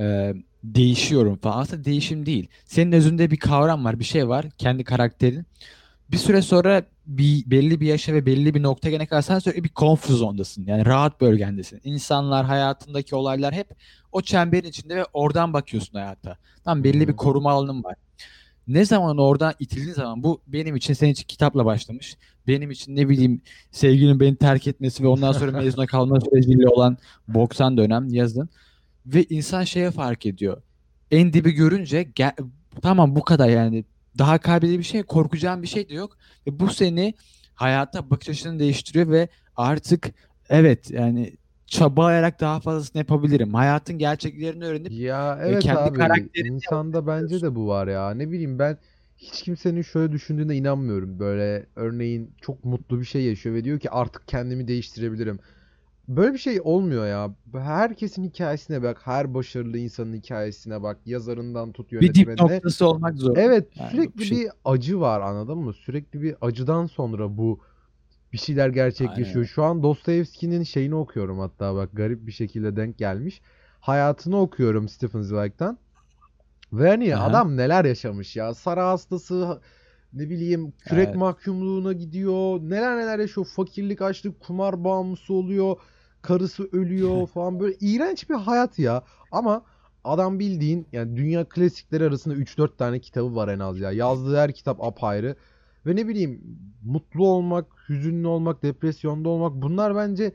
Ee, 0.00 0.34
değişiyorum 0.64 1.36
falan. 1.36 1.58
Aslında 1.58 1.84
değişim 1.84 2.26
değil. 2.26 2.48
Senin 2.64 2.92
özünde 2.92 3.30
bir 3.30 3.36
kavram 3.36 3.84
var, 3.84 3.98
bir 3.98 4.04
şey 4.04 4.28
var. 4.28 4.46
Kendi 4.58 4.84
karakterin. 4.84 5.46
Bir 6.10 6.16
süre 6.16 6.42
sonra 6.42 6.82
bir 7.06 7.50
belli 7.50 7.80
bir 7.80 7.86
yaşa 7.86 8.12
ve 8.12 8.26
belli 8.26 8.54
bir 8.54 8.62
noktaya 8.62 8.90
gelene 8.90 9.06
kadar 9.06 9.22
sen 9.22 9.38
sürekli 9.38 9.64
bir 9.64 9.70
comfort 9.76 10.16
zone'dasın. 10.16 10.66
Yani 10.66 10.86
rahat 10.86 11.20
bölgendesin. 11.20 11.80
İnsanlar, 11.84 12.46
hayatındaki 12.46 13.16
olaylar 13.16 13.54
hep 13.54 13.66
o 14.12 14.22
çemberin 14.22 14.68
içinde 14.68 14.96
ve 14.96 15.04
oradan 15.12 15.52
bakıyorsun 15.52 15.98
hayata. 15.98 16.36
Tam 16.64 16.84
belli 16.84 17.08
bir 17.08 17.12
hı. 17.12 17.16
koruma 17.16 17.50
alanın 17.50 17.84
var. 17.84 17.94
Ne 18.68 18.84
zaman 18.84 19.18
oradan 19.18 19.54
itildiğin 19.60 19.94
zaman 19.94 20.22
bu 20.22 20.40
benim 20.46 20.76
için 20.76 20.94
senin 20.94 21.12
için 21.12 21.26
kitapla 21.26 21.64
başlamış. 21.64 22.16
Benim 22.46 22.70
için 22.70 22.96
ne 22.96 23.08
bileyim 23.08 23.42
sevgilinin 23.70 24.20
beni 24.20 24.36
terk 24.36 24.66
etmesi 24.66 25.02
ve 25.02 25.08
ondan 25.08 25.32
sonra 25.32 25.52
mezuna 25.52 25.86
kalma 25.86 26.20
süreciyle 26.30 26.68
olan 26.68 26.98
boksan 27.28 27.76
dönem 27.76 28.08
yazın. 28.08 28.48
Ve 29.06 29.24
insan 29.24 29.64
şeye 29.64 29.90
fark 29.90 30.26
ediyor. 30.26 30.62
En 31.10 31.32
dibi 31.32 31.52
görünce 31.52 32.02
gel- 32.02 32.36
tamam 32.82 33.16
bu 33.16 33.24
kadar 33.24 33.48
yani 33.48 33.84
daha 34.18 34.38
kaybedici 34.38 34.78
bir 34.78 34.84
şey 34.84 35.02
korkacağın 35.02 35.62
bir 35.62 35.68
şey 35.68 35.88
de 35.88 35.94
yok. 35.94 36.16
Ve 36.46 36.60
bu 36.60 36.70
seni 36.70 37.14
hayata 37.54 38.10
bakış 38.10 38.28
açını 38.28 38.58
değiştiriyor 38.58 39.08
ve 39.10 39.28
artık 39.56 40.10
evet 40.48 40.90
yani 40.90 41.36
çabalayarak 41.66 42.40
daha 42.40 42.60
fazlasını 42.60 42.98
yapabilirim. 42.98 43.54
Hayatın 43.54 43.98
gerçeklerini 43.98 44.64
öğrenip 44.64 44.92
Ya 44.92 45.38
e, 45.44 45.50
evet 45.50 45.62
kendi 45.62 45.78
abi 45.78 45.98
karakterini 45.98 46.48
insanda 46.54 47.06
bence 47.06 47.42
de 47.42 47.54
bu 47.54 47.68
var 47.68 47.88
ya 47.88 48.10
ne 48.10 48.30
bileyim 48.30 48.58
ben 48.58 48.78
hiç 49.16 49.42
kimsenin 49.42 49.82
şöyle 49.82 50.12
düşündüğüne 50.12 50.56
inanmıyorum 50.56 51.18
böyle 51.18 51.66
örneğin 51.76 52.34
çok 52.40 52.64
mutlu 52.64 53.00
bir 53.00 53.04
şey 53.04 53.22
yaşıyor 53.24 53.54
ve 53.54 53.64
diyor 53.64 53.78
ki 53.80 53.90
artık 53.90 54.28
kendimi 54.28 54.68
değiştirebilirim 54.68 55.38
böyle 56.16 56.32
bir 56.32 56.38
şey 56.38 56.60
olmuyor 56.64 57.06
ya 57.06 57.34
herkesin 57.52 58.24
hikayesine 58.24 58.82
bak 58.82 59.00
her 59.04 59.34
başarılı 59.34 59.78
insanın 59.78 60.14
hikayesine 60.14 60.82
bak 60.82 60.98
yazarından 61.06 61.72
tut 61.72 61.92
bir 61.92 62.14
dip 62.14 62.16
yönetmenine 62.26 62.56
noktası 62.56 62.88
olmak 62.88 63.16
zor. 63.16 63.36
evet 63.36 63.68
Yani 63.76 63.90
sürekli 63.90 64.24
şey. 64.24 64.38
bir 64.38 64.50
acı 64.64 65.00
var 65.00 65.20
anladın 65.20 65.58
mı 65.58 65.72
sürekli 65.72 66.22
bir 66.22 66.34
acıdan 66.40 66.86
sonra 66.86 67.36
bu 67.36 67.60
bir 68.32 68.38
şeyler 68.38 68.62
Aynen 68.62 68.74
gerçekleşiyor. 68.74 69.36
öyle. 69.36 69.46
Şu 69.46 69.64
an 69.64 69.82
Dostoyevski'nin 69.82 70.62
şeyini 70.62 70.94
okuyorum 70.94 71.38
hatta 71.38 71.74
bak 71.74 71.90
garip 71.92 72.26
bir 72.26 72.32
şekilde 72.32 72.76
denk 72.76 72.98
gelmiş. 72.98 73.40
Hayatını 73.80 74.40
okuyorum 74.40 74.88
Stephen 74.88 75.22
Zweig'den. 75.22 75.78
Ve 76.72 76.88
hani 76.88 77.16
Aha. 77.16 77.24
adam 77.24 77.56
neler 77.56 77.84
yaşamış 77.84 78.36
ya. 78.36 78.54
Sara 78.54 78.88
hastası 78.88 79.60
ne 80.12 80.30
bileyim 80.30 80.72
kürek 80.78 81.06
Evet. 81.06 81.16
mahkumluğuna 81.16 81.92
gidiyor. 81.92 82.60
Neler 82.60 82.98
neler 82.98 83.18
yaşıyor. 83.18 83.46
Fakirlik, 83.56 84.02
açlık, 84.02 84.40
kumar 84.40 84.84
bağımlısı 84.84 85.34
oluyor. 85.34 85.76
Karısı 86.22 86.68
ölüyor 86.72 87.26
falan 87.34 87.60
böyle 87.60 87.76
iğrenç 87.80 88.30
bir 88.30 88.34
hayat 88.34 88.78
ya. 88.78 89.04
Ama 89.30 89.64
adam 90.04 90.38
bildiğin 90.38 90.86
yani 90.92 91.16
dünya 91.16 91.44
klasikleri 91.48 92.04
arasında 92.04 92.34
3-4 92.34 92.78
tane 92.78 93.00
kitabı 93.00 93.34
var 93.36 93.48
en 93.48 93.58
az 93.58 93.80
ya. 93.80 93.92
Yazdığı 93.92 94.36
her 94.36 94.52
kitap 94.52 94.84
apayrı. 94.84 95.36
Ve 95.86 95.96
ne 95.96 96.08
bileyim 96.08 96.40
mutlu 96.84 97.26
olmak, 97.26 97.66
hüzünlü 97.88 98.26
olmak, 98.26 98.62
depresyonda 98.62 99.28
olmak 99.28 99.52
bunlar 99.62 99.96
bence 99.96 100.32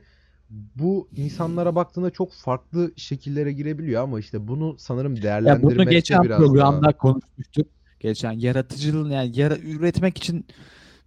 bu 0.50 1.08
insanlara 1.16 1.74
baktığında 1.74 2.10
çok 2.10 2.32
farklı 2.32 2.92
şekillere 2.96 3.52
girebiliyor 3.52 4.02
ama 4.02 4.20
işte 4.20 4.48
bunu 4.48 4.76
sanırım 4.78 5.12
Ya 5.12 5.18
bunu 5.18 5.22
değerlendirmekte 5.22 5.90
geçen 5.94 6.22
biraz 6.22 6.40
daha. 6.40 6.46
programda 6.46 6.92
konuşmuştuk. 6.96 7.66
Geçen 8.00 8.32
yaratıcılığın 8.32 9.10
yani 9.10 9.38
yara- 9.38 9.58
üretmek 9.58 10.18
için 10.18 10.46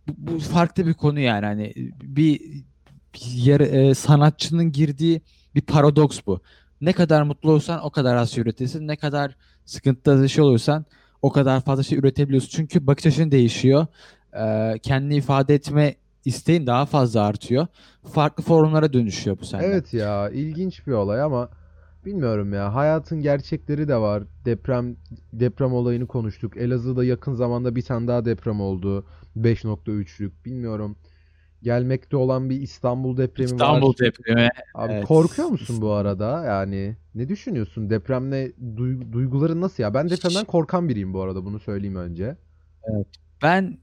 bu, 0.08 0.34
bu 0.34 0.40
farklı 0.40 0.88
bir 0.88 0.94
konu 0.94 1.20
yani 1.20 1.46
hani 1.46 1.74
bir 2.04 2.42
yer, 3.16 3.60
e, 3.60 3.96
sanatçının 3.96 4.72
girdiği 4.72 5.22
bir 5.56 5.62
paradoks 5.62 6.20
bu. 6.28 6.42
Ne 6.82 6.94
kadar 6.94 7.24
mutlu 7.24 7.52
olursan 7.52 7.86
o 7.86 7.90
kadar 7.90 8.16
az 8.16 8.32
şey 8.32 8.42
üretirsin. 8.42 8.88
Ne 8.88 8.96
kadar 8.96 9.36
sıkıntıda 9.66 10.24
bir 10.24 10.28
şey 10.28 10.44
olursan 10.44 10.86
o 11.22 11.32
kadar 11.32 11.62
fazla 11.62 11.84
şey 11.84 11.98
üretebiliyorsun. 11.98 12.50
Çünkü 12.50 12.88
bakış 12.88 13.06
açın 13.06 13.32
değişiyor. 13.32 13.88
Ee, 14.34 14.80
kendini 14.84 15.16
ifade 15.16 15.56
etme 15.56 15.96
isteğin 16.26 16.68
daha 16.68 16.86
fazla 16.86 17.22
artıyor. 17.22 17.68
Farklı 18.14 18.44
formlara 18.44 18.94
dönüşüyor 18.94 19.40
bu 19.40 19.46
sende. 19.46 19.66
Evet 19.66 19.94
ya 19.94 20.30
ilginç 20.30 20.88
bir 20.88 20.92
olay 20.92 21.22
ama 21.22 21.50
bilmiyorum 22.06 22.54
ya 22.54 22.76
hayatın 22.76 23.22
gerçekleri 23.22 23.88
de 23.88 23.96
var. 23.96 24.24
Deprem 24.46 24.96
deprem 25.34 25.74
olayını 25.74 26.08
konuştuk. 26.08 26.58
Elazığ'da 26.58 27.06
yakın 27.06 27.34
zamanda 27.34 27.76
bir 27.76 27.82
tane 27.82 28.08
daha 28.08 28.26
deprem 28.26 28.62
oldu. 28.62 29.06
5.3'lük 29.38 30.32
bilmiyorum. 30.46 30.96
Gelmekte 31.64 32.18
olan 32.18 32.50
bir 32.50 32.62
İstanbul 32.62 33.18
depremi 33.18 33.52
İstanbul 33.52 33.90
var. 33.90 33.98
depremi. 34.00 34.50
Abi 34.74 34.94
Evet. 34.94 35.06
korkuyor 35.06 35.48
musun 35.48 35.82
bu 35.82 35.92
arada? 35.92 36.46
Yani 36.46 36.96
ne 37.16 37.30
düşünüyorsun? 37.30 37.90
Depremle 37.90 38.52
duy- 38.78 39.12
duyguların 39.12 39.62
nasıl 39.62 39.84
ya? 39.84 39.94
Ben 39.94 40.10
depremden 40.10 40.46
korkan 40.46 40.90
biriyim 40.90 41.14
bu 41.14 41.22
arada 41.22 41.46
bunu 41.46 41.60
söyleyeyim 41.60 41.96
önce. 41.96 42.36
Ben 43.44 43.78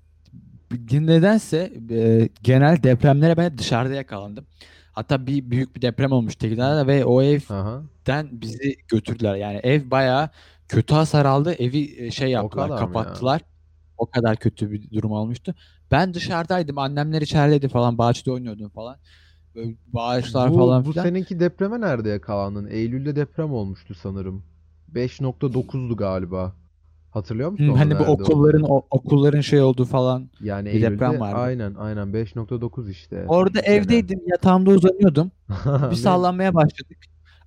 nedense 0.90 1.72
e, 1.90 2.28
genel 2.42 2.82
depremlere 2.82 3.36
ben 3.36 3.58
dışarıda 3.58 3.94
yakalandım. 3.94 4.46
Hatta 4.92 5.26
bir 5.26 5.50
büyük 5.50 5.76
bir 5.76 5.82
deprem 5.82 6.12
olmuş 6.12 6.36
Tekirdağ'da 6.36 6.86
ve 6.86 7.04
o 7.04 7.20
Aha. 7.20 7.82
evden 8.06 8.28
bizi 8.32 8.76
götürdüler. 8.88 9.34
Yani 9.34 9.56
ev 9.56 9.90
bayağı 9.90 10.30
kötü 10.68 10.94
hasar 10.94 11.24
aldı. 11.24 11.52
Evi 11.52 11.94
e, 11.98 12.10
şey 12.10 12.30
yaptılar, 12.30 12.68
mı 12.68 12.74
ya? 12.98 13.46
O 13.98 14.06
kadar 14.06 14.36
kötü 14.36 14.70
bir 14.70 14.90
durum 14.90 15.12
olmuştu. 15.12 15.54
Ben 15.90 16.14
dışarıdaydım. 16.14 16.78
Annemler 16.78 17.22
içerideydi 17.22 17.68
falan. 17.68 17.98
Bahçede 17.98 18.32
oynuyordum 18.32 18.68
falan. 18.68 18.96
Böyle 19.54 19.74
bağırışlar 19.86 20.50
Bu, 20.50 20.56
falan 20.56 20.84
bu 20.84 20.92
filan. 20.92 21.04
seninki 21.04 21.40
depreme 21.40 21.80
nerede 21.80 22.08
yakalandın? 22.08 22.66
Eylül'de 22.66 23.16
deprem 23.16 23.52
olmuştu 23.52 23.94
sanırım. 23.94 24.42
5.9'du 24.88 25.96
galiba. 25.96 26.52
Hatırlıyor 27.10 27.50
musun 27.50 27.68
Hı, 27.68 27.72
Hani 27.72 27.98
bu 27.98 28.04
okulların 28.04 28.62
o- 28.62 28.86
okulların 28.90 29.40
şey 29.40 29.60
olduğu 29.60 29.84
falan. 29.84 30.30
Yani 30.40 30.72
bir 30.72 30.82
deprem 30.82 31.20
vardı. 31.20 31.36
aynen 31.36 31.74
aynen 31.74 32.12
5.9 32.12 32.90
işte. 32.90 33.24
Orada 33.28 33.58
bu 33.58 33.62
sene. 33.62 33.74
evdeydim. 33.74 34.20
Yatağımda 34.26 34.70
uzanıyordum. 34.70 35.30
Bir 35.90 35.96
sallanmaya 35.96 36.54
başladık. 36.54 36.98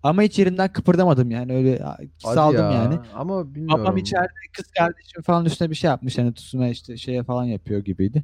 Ama 0.04 0.22
hiç 0.22 0.40
yerimden 0.40 0.74
kıpırdamadım 0.74 1.32
yani 1.32 1.56
öyle 1.56 1.80
Hadi 1.84 2.10
saldım 2.18 2.72
ya. 2.72 2.72
yani. 2.72 3.00
Ama 3.16 3.56
bilmiyorum. 3.56 3.84
Babam 3.84 3.98
içeride 3.98 4.28
kız 4.58 4.66
kardeşim 4.78 5.22
falan 5.22 5.46
üstüne 5.46 5.70
bir 5.70 5.76
şey 5.76 5.88
yapmış 5.90 6.18
yani 6.18 6.34
tutma 6.34 6.68
işte 6.68 6.98
şeye 6.98 7.24
falan 7.24 7.46
yapıyor 7.46 7.80
gibiydi. 7.80 8.24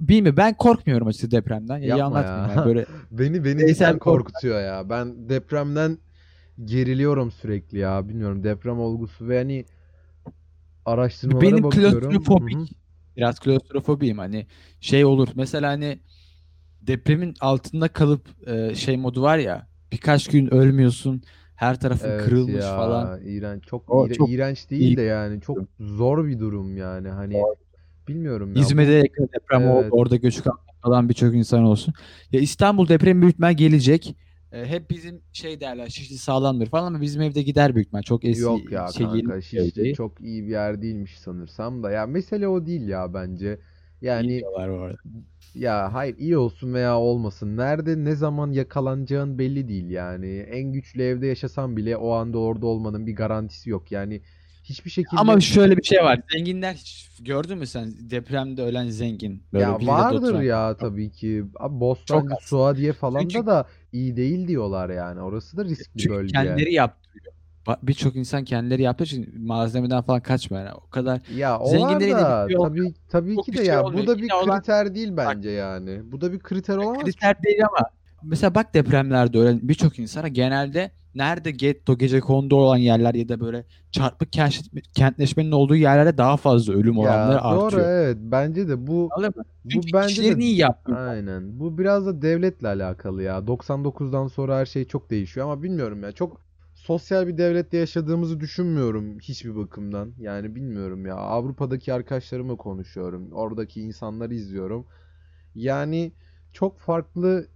Bilmiyorum 0.00 0.36
ben 0.36 0.54
korkmuyorum 0.54 1.06
açıkçası 1.08 1.30
depremden. 1.30 1.78
Ya, 1.78 1.86
Yapma 1.96 2.04
anlatmayayım 2.04 2.48
ya. 2.48 2.54
yani 2.54 2.66
böyle 2.66 2.86
Beni 3.10 3.44
beni 3.44 3.74
korku. 3.76 3.98
korkutuyor 3.98 4.60
ya. 4.60 4.90
Ben 4.90 5.28
depremden 5.28 5.98
geriliyorum 6.64 7.30
sürekli 7.30 7.78
ya. 7.78 8.08
Bilmiyorum 8.08 8.44
deprem 8.44 8.78
olgusu 8.80 9.28
ve 9.28 9.38
hani 9.38 9.64
araştırmalara 10.84 11.42
benim 11.42 11.62
bakıyorum. 11.64 12.10
klostrofobik 12.10 12.56
Hı 12.56 12.60
hı. 12.60 12.66
biraz 13.16 13.38
klostrofobiyim 13.40 14.18
hani 14.18 14.46
şey 14.80 15.04
olur 15.04 15.28
mesela 15.34 15.70
hani 15.70 15.98
depremin 16.80 17.34
altında 17.40 17.88
kalıp 17.88 18.48
e, 18.48 18.74
şey 18.74 18.96
modu 18.96 19.22
var 19.22 19.38
ya 19.38 19.66
birkaç 19.96 20.28
gün 20.28 20.54
ölmüyorsun 20.54 21.22
her 21.56 21.80
tarafın 21.80 22.12
Evet 22.12 22.14
kırılmış 22.14 22.64
ya, 22.64 22.74
falan. 22.74 23.20
iğrenç. 23.24 23.64
Çok 23.66 23.88
O 23.88 24.08
iğre- 24.08 24.12
çok 24.12 24.30
iğrenç 24.30 24.70
değil 24.70 24.96
iyi 24.96 24.96
de 24.96 25.02
yani 25.02 25.40
çok 25.40 25.58
zor 25.80 26.26
bir 26.28 26.38
durum 26.38 26.76
yani. 26.76 27.08
Hani 27.08 27.48
bilmiyorum 28.08 28.56
ya. 28.56 28.62
İzmir'de 28.62 28.92
yakın 28.92 29.28
deprem 29.34 29.66
oldu. 29.66 29.86
evet. 29.86 29.90
Orada 29.90 30.16
göçük 30.16 30.44
falan 30.82 31.08
birçok 31.08 31.34
insan 31.34 31.62
olsun. 31.64 31.94
Ya 32.32 32.40
İstanbul 32.40 32.88
depremi 32.88 33.22
büyük 33.22 33.32
ihtimal 33.34 33.54
gelecek. 33.56 34.16
E, 34.52 34.66
hep 34.66 34.90
bizim 34.90 35.22
şey 35.32 35.60
derler 35.60 35.88
Şişli 35.88 36.18
sağlamdır 36.18 36.66
falan 36.66 36.86
ama 36.94 37.00
bizim 37.00 37.22
evde 37.22 37.42
gider 37.42 37.74
büyük 37.74 37.86
ihtimal. 37.86 38.02
Çok 38.02 38.24
eski 38.24 38.44
Yok 38.44 38.72
ya 38.72 38.86
şey 38.86 39.06
kanka 39.06 39.40
Şişli 39.42 39.72
şey 39.72 39.92
çok 39.92 40.20
iyi 40.20 40.42
bir 40.44 40.48
yer 40.50 40.82
değilmiş 40.82 41.18
sanırsam 41.18 41.82
da. 41.82 41.90
Ya 41.90 42.06
mesele 42.06 42.48
o 42.48 42.66
değil 42.66 42.88
ya 42.88 43.14
bence. 43.14 43.60
Yani 44.00 44.42
arada. 44.56 44.96
Ya 45.56 45.94
hayır 45.94 46.18
iyi 46.18 46.36
olsun 46.36 46.74
veya 46.74 46.98
olmasın. 46.98 47.56
Nerede 47.56 48.04
ne 48.04 48.14
zaman 48.14 48.52
yakalanacağın 48.52 49.38
belli 49.38 49.68
değil 49.68 49.90
yani. 49.90 50.38
En 50.38 50.72
güçlü 50.72 51.02
evde 51.02 51.26
yaşasan 51.26 51.76
bile 51.76 51.96
o 51.96 52.10
anda 52.12 52.38
orada 52.38 52.66
olmanın 52.66 53.06
bir 53.06 53.16
garantisi 53.16 53.70
yok. 53.70 53.92
Yani 53.92 54.20
hiçbir 54.64 54.90
şekilde 54.90 55.20
Ama 55.20 55.40
şöyle 55.40 55.76
bir 55.76 55.82
şey 55.82 55.98
var. 55.98 56.20
Zenginler 56.32 56.74
hiç 56.74 57.08
gördün 57.20 57.58
mü 57.58 57.66
sen 57.66 57.92
depremde 58.10 58.62
ölen 58.62 58.88
zengin 58.88 59.42
böyle 59.52 59.64
ya 59.64 59.78
vardır 59.82 60.28
oturan. 60.28 60.42
ya 60.42 60.76
tabii 60.76 61.12
ki. 61.12 61.44
Abi 61.56 61.80
Bostancı. 61.80 62.34
Suadiye 62.40 62.92
falan 62.92 63.20
Çünkü 63.20 63.34
da 63.38 63.46
da 63.46 63.66
iyi 63.92 64.16
değil 64.16 64.48
diyorlar 64.48 64.90
yani. 64.90 65.20
Orası 65.20 65.56
da 65.56 65.64
riskli 65.64 65.98
çünkü 65.98 66.14
bölge. 66.14 66.32
kendileri 66.32 66.72
yaptırıyor. 66.72 67.32
Birçok 67.82 68.16
insan 68.16 68.44
kendileri 68.44 68.82
yaptığı 68.82 69.04
için 69.04 69.46
malzemeden 69.46 70.02
falan 70.02 70.20
kaçmıyor. 70.20 70.64
Yani 70.64 70.74
o 70.86 70.90
kadar 70.90 71.20
Ya 71.28 71.58
o 71.58 71.68
zenginlerin 71.70 72.12
de 72.18 72.20
da 72.20 72.46
şey 72.48 72.58
olmuyor. 72.58 72.86
tabii 72.86 72.94
tabii 73.08 73.34
Çok 73.34 73.44
ki 73.44 73.52
de 73.52 73.56
şey 73.56 73.66
ya 73.66 73.84
olmuyor. 73.84 74.02
bu 74.02 74.06
da 74.06 74.16
bir 74.18 74.22
Yine 74.22 74.34
olan 74.34 74.58
kriter 74.60 74.94
değil 74.94 75.16
bak 75.16 75.26
bence 75.36 75.50
yani. 75.50 76.12
Bu 76.12 76.20
da 76.20 76.32
bir 76.32 76.38
kriter 76.38 76.76
olamaz 76.76 77.04
kriter 77.04 77.42
değil 77.42 77.58
ama 77.66 77.90
mesela 78.22 78.54
bak 78.54 78.74
depremlerde 78.74 79.38
ölen 79.38 79.60
birçok 79.62 79.98
insana 79.98 80.28
genelde 80.28 80.90
nerede 81.14 81.50
getto 81.50 81.98
gecekondu 81.98 82.56
olan 82.56 82.76
yerler 82.76 83.14
ya 83.14 83.28
da 83.28 83.40
böyle 83.40 83.64
çarpık 83.90 84.32
kent- 84.32 84.82
kentleşmenin 84.92 85.52
olduğu 85.52 85.76
yerlerde 85.76 86.18
daha 86.18 86.36
fazla 86.36 86.72
ölüm 86.72 86.98
oranları 86.98 87.34
Ya 87.36 87.50
doğru 87.50 87.64
artıyor. 87.64 87.86
evet 87.86 88.16
bence 88.20 88.68
de 88.68 88.86
bu 88.86 89.08
Anladın 89.16 89.44
bu 89.64 89.68
Çünkü 89.68 89.92
bence 89.92 90.22
de 90.36 90.42
iyi 90.42 90.56
yapmıyorlar. 90.56 91.08
aynen. 91.08 91.60
Bu 91.60 91.78
biraz 91.78 92.06
da 92.06 92.22
devletle 92.22 92.68
alakalı 92.68 93.22
ya. 93.22 93.46
99'dan 93.46 94.26
sonra 94.26 94.58
her 94.58 94.66
şey 94.66 94.84
çok 94.84 95.10
değişiyor 95.10 95.46
ama 95.46 95.62
bilmiyorum 95.62 96.02
ya. 96.02 96.12
Çok 96.12 96.40
sosyal 96.86 97.26
bir 97.26 97.38
devlette 97.38 97.76
yaşadığımızı 97.76 98.40
düşünmüyorum 98.40 99.18
hiçbir 99.18 99.56
bakımdan. 99.56 100.12
Yani 100.18 100.54
bilmiyorum 100.54 101.06
ya. 101.06 101.14
Avrupa'daki 101.14 101.92
arkadaşlarımla 101.92 102.56
konuşuyorum. 102.56 103.32
Oradaki 103.32 103.80
insanları 103.80 104.34
izliyorum. 104.34 104.86
Yani 105.54 106.12
çok 106.52 106.78
farklı 106.78 107.48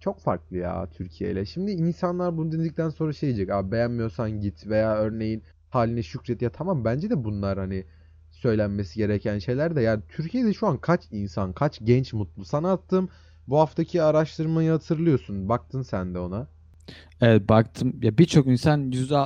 çok 0.00 0.20
farklı 0.20 0.56
ya 0.56 0.90
Türkiye 0.90 1.30
ile. 1.30 1.46
Şimdi 1.46 1.70
insanlar 1.70 2.36
bunu 2.36 2.52
dinledikten 2.52 2.88
sonra 2.88 3.12
şey 3.12 3.28
diyecek. 3.28 3.50
Abi 3.50 3.72
beğenmiyorsan 3.72 4.40
git 4.40 4.66
veya 4.66 4.96
örneğin 4.96 5.42
haline 5.70 6.02
şükret 6.02 6.42
ya 6.42 6.50
tamam 6.52 6.84
bence 6.84 7.10
de 7.10 7.24
bunlar 7.24 7.58
hani 7.58 7.84
söylenmesi 8.30 8.96
gereken 8.98 9.38
şeyler 9.38 9.76
de 9.76 9.80
yani 9.80 10.02
Türkiye'de 10.08 10.52
şu 10.52 10.66
an 10.66 10.78
kaç 10.78 11.02
insan, 11.10 11.52
kaç 11.52 11.80
genç 11.84 12.12
mutlu? 12.12 12.44
Sana 12.44 12.72
attığım 12.72 13.08
bu 13.48 13.58
haftaki 13.58 14.02
araştırmayı 14.02 14.70
hatırlıyorsun. 14.70 15.48
Baktın 15.48 15.82
sen 15.82 16.14
de 16.14 16.18
ona. 16.18 16.48
Evet 17.20 17.48
baktım 17.48 18.00
ya 18.02 18.18
birçok 18.18 18.46
insan 18.46 18.90
yüzde 18.92 19.18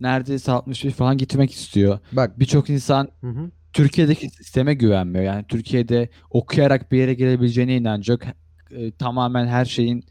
neredeyse 0.00 0.52
61 0.52 0.90
falan 0.90 1.16
gitmek 1.18 1.52
istiyor. 1.52 1.98
Bak. 2.12 2.38
Birçok 2.40 2.70
insan 2.70 3.08
Hı 3.20 3.26
hı. 3.30 3.50
Türkiye'deki 3.72 4.30
sisteme 4.30 4.74
güvenmiyor. 4.74 5.24
Yani 5.24 5.44
Türkiye'de 5.48 6.08
okuyarak 6.30 6.92
bir 6.92 6.98
yere 6.98 7.14
gelebileceğine 7.14 7.76
inanacak. 7.76 8.26
E, 8.70 8.92
tamamen 8.92 9.46
her 9.46 9.64
şeyin 9.64 10.04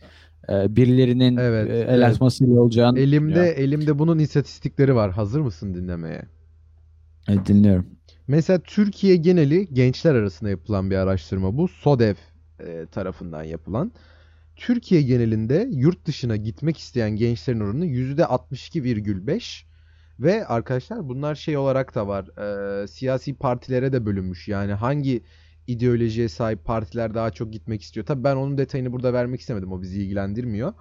e, 0.49 0.75
birilerinin 0.75 1.37
Evet, 1.37 1.69
e, 1.69 1.73
el 1.73 1.87
evet. 1.87 2.03
atmasıyla 2.05 2.61
olacağını 2.61 2.99
Elimde 2.99 3.29
düşünüyor. 3.33 3.55
elimde 3.57 3.99
bunun 3.99 4.19
istatistikleri 4.19 4.95
var. 4.95 5.11
Hazır 5.11 5.41
mısın 5.41 5.73
dinlemeye? 5.73 6.21
E, 7.29 7.45
dinliyorum. 7.45 7.85
Mesela 8.27 8.59
Türkiye 8.59 9.15
geneli 9.15 9.67
gençler 9.73 10.15
arasında 10.15 10.49
yapılan 10.49 10.91
bir 10.91 10.95
araştırma 10.95 11.57
bu. 11.57 11.67
SODEV 11.67 12.15
e, 12.59 12.85
tarafından 12.91 13.43
yapılan. 13.43 13.91
Türkiye 14.57 15.01
genelinde 15.01 15.69
yurt 15.71 16.05
dışına 16.05 16.35
gitmek 16.35 16.77
isteyen 16.77 17.11
gençlerin 17.11 17.59
oranı 17.59 17.85
%62,5 17.85 19.63
ve 20.19 20.45
arkadaşlar 20.47 21.09
bunlar 21.09 21.35
şey 21.35 21.57
olarak 21.57 21.95
da 21.95 22.07
var. 22.07 22.25
e, 22.83 22.87
siyasi 22.87 23.33
partilere 23.33 23.93
de 23.93 24.05
bölünmüş. 24.05 24.47
Yani 24.47 24.73
hangi 24.73 25.23
ideolojiye 25.67 26.29
sahip 26.29 26.65
partiler 26.65 27.13
daha 27.13 27.31
çok 27.31 27.53
gitmek 27.53 27.81
istiyor. 27.81 28.05
Tabii 28.05 28.23
ben 28.23 28.35
onun 28.35 28.57
detayını 28.57 28.91
burada 28.91 29.13
vermek 29.13 29.41
istemedim. 29.41 29.71
O 29.71 29.81
bizi 29.81 30.01
ilgilendirmiyor. 30.01 30.73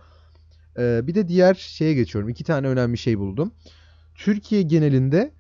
E, 0.78 1.06
bir 1.06 1.14
de 1.14 1.28
diğer 1.28 1.54
şeye 1.54 1.95
geçiyorum. 1.95 2.28
İki 2.30 2.45
tane 2.45 2.68
önemli 2.68 2.99
şey 2.99 3.18
buldum. 3.18 3.54
Türkiye 4.14 4.62
genelinde 4.62 5.33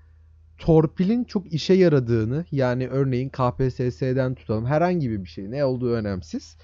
torpilin 0.58 1.24
çok 1.24 1.52
işe 1.52 1.74
yaradığını 1.74 2.44
yani 2.52 2.88
örneğin 2.88 3.28
KPSS'den 3.28 4.34
tutalım 4.34 4.66
herhangi 4.66 5.10
bir 5.10 5.28
şey 5.28 5.50
ne 5.50 5.64
olduğu 5.64 5.92
önemsiz. 5.92 6.56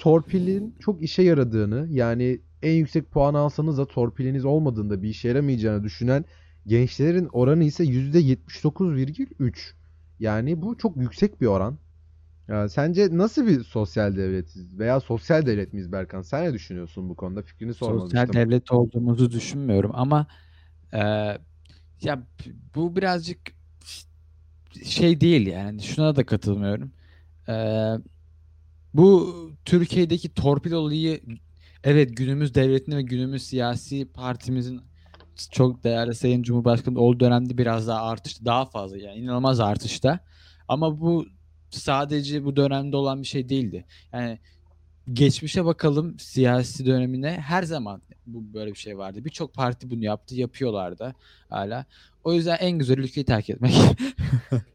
Torpilin 0.00 0.74
çok 0.80 1.02
işe 1.02 1.22
yaradığını 1.22 1.86
yani 1.90 2.40
en 2.62 2.72
yüksek 2.72 3.10
puan 3.10 3.34
alsanız 3.34 3.78
da 3.78 3.86
torpiliniz 3.86 4.44
olmadığında 4.44 5.02
bir 5.02 5.08
işe 5.08 5.28
yaramayacağını 5.28 5.84
düşünen 5.84 6.24
gençlerin 6.66 7.28
oranı 7.32 7.64
ise 7.64 7.84
%79,3. 7.84 9.74
Yani 10.20 10.62
bu 10.62 10.78
çok 10.78 10.96
yüksek 10.96 11.40
bir 11.40 11.46
oran. 11.46 11.78
Ya 12.48 12.68
sence 12.68 13.08
nasıl 13.12 13.46
bir 13.46 13.64
sosyal 13.64 14.16
devletiz 14.16 14.78
veya 14.78 15.00
sosyal 15.00 15.46
devlet 15.46 15.72
miyiz 15.72 15.92
Berkan? 15.92 16.22
Sen 16.22 16.44
ne 16.44 16.54
düşünüyorsun 16.54 17.08
bu 17.08 17.16
konuda? 17.16 17.42
Fikrini 17.42 17.74
Sosyal 17.74 18.08
sormamıştım. 18.08 18.34
devlet 18.34 18.72
olduğumuzu 18.72 19.30
düşünmüyorum 19.30 19.90
ama 19.94 20.26
e, 20.92 20.98
ya 22.02 22.26
bu 22.74 22.96
birazcık 22.96 23.38
şey 24.84 25.20
değil 25.20 25.46
yani 25.46 25.82
şuna 25.82 26.16
da 26.16 26.26
katılmıyorum. 26.26 26.92
E, 27.48 27.54
Bu 28.94 29.34
Türkiye'deki 29.64 30.34
torpil 30.34 30.72
olayı 30.72 31.20
evet 31.84 32.16
günümüz 32.16 32.54
devletinin 32.54 32.96
ve 32.96 33.02
günümüz 33.02 33.42
siyasi 33.42 34.04
partimizin 34.12 34.80
çok 35.50 35.84
değerli 35.84 36.14
Sayın 36.14 36.42
Cumhurbaşkanı 36.42 37.00
olduğu 37.00 37.20
dönemde 37.20 37.58
biraz 37.58 37.88
daha 37.88 38.02
artış 38.02 38.44
daha 38.44 38.64
fazla 38.64 38.98
yani 38.98 39.18
inanılmaz 39.18 39.60
artışta. 39.60 40.20
Ama 40.68 41.00
bu 41.00 41.26
sadece 41.70 42.44
bu 42.44 42.56
dönemde 42.56 42.96
olan 42.96 43.22
bir 43.22 43.26
şey 43.26 43.48
değildi. 43.48 43.84
Yani 44.12 44.38
geçmişe 45.12 45.64
bakalım 45.64 46.18
siyasi 46.18 46.86
dönemine 46.86 47.30
her 47.30 47.62
zaman 47.62 48.02
bu 48.26 48.54
böyle 48.54 48.70
bir 48.70 48.78
şey 48.78 48.98
vardı. 48.98 49.24
Birçok 49.24 49.54
parti 49.54 49.90
bunu 49.90 50.04
yaptı, 50.04 50.34
yapıyorlar 50.34 50.98
da 50.98 51.14
hala. 51.48 51.84
O 52.24 52.32
yüzden 52.32 52.56
en 52.60 52.78
güzel 52.78 52.98
ülkeyi 52.98 53.24
terk 53.24 53.50
etmek. 53.50 53.74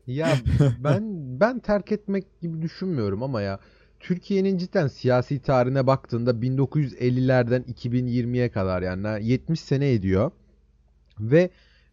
Ya 0.07 0.37
ben 0.79 1.03
ben 1.39 1.59
terk 1.59 1.91
etmek 1.91 2.41
gibi 2.41 2.61
düşünmüyorum 2.61 3.23
ama 3.23 3.41
ya 3.41 3.59
Türkiye'nin 4.05 4.57
cidden 4.57 4.87
siyasi 4.87 5.41
tarihine 5.41 5.87
baktığında 5.87 6.31
1950'lerden 6.31 7.61
2020'ye 7.63 8.51
kadar 8.51 8.81
yani 8.81 9.27
70 9.27 9.59
sene 9.59 9.91
ediyor. 9.91 10.31
Ve 11.19 11.49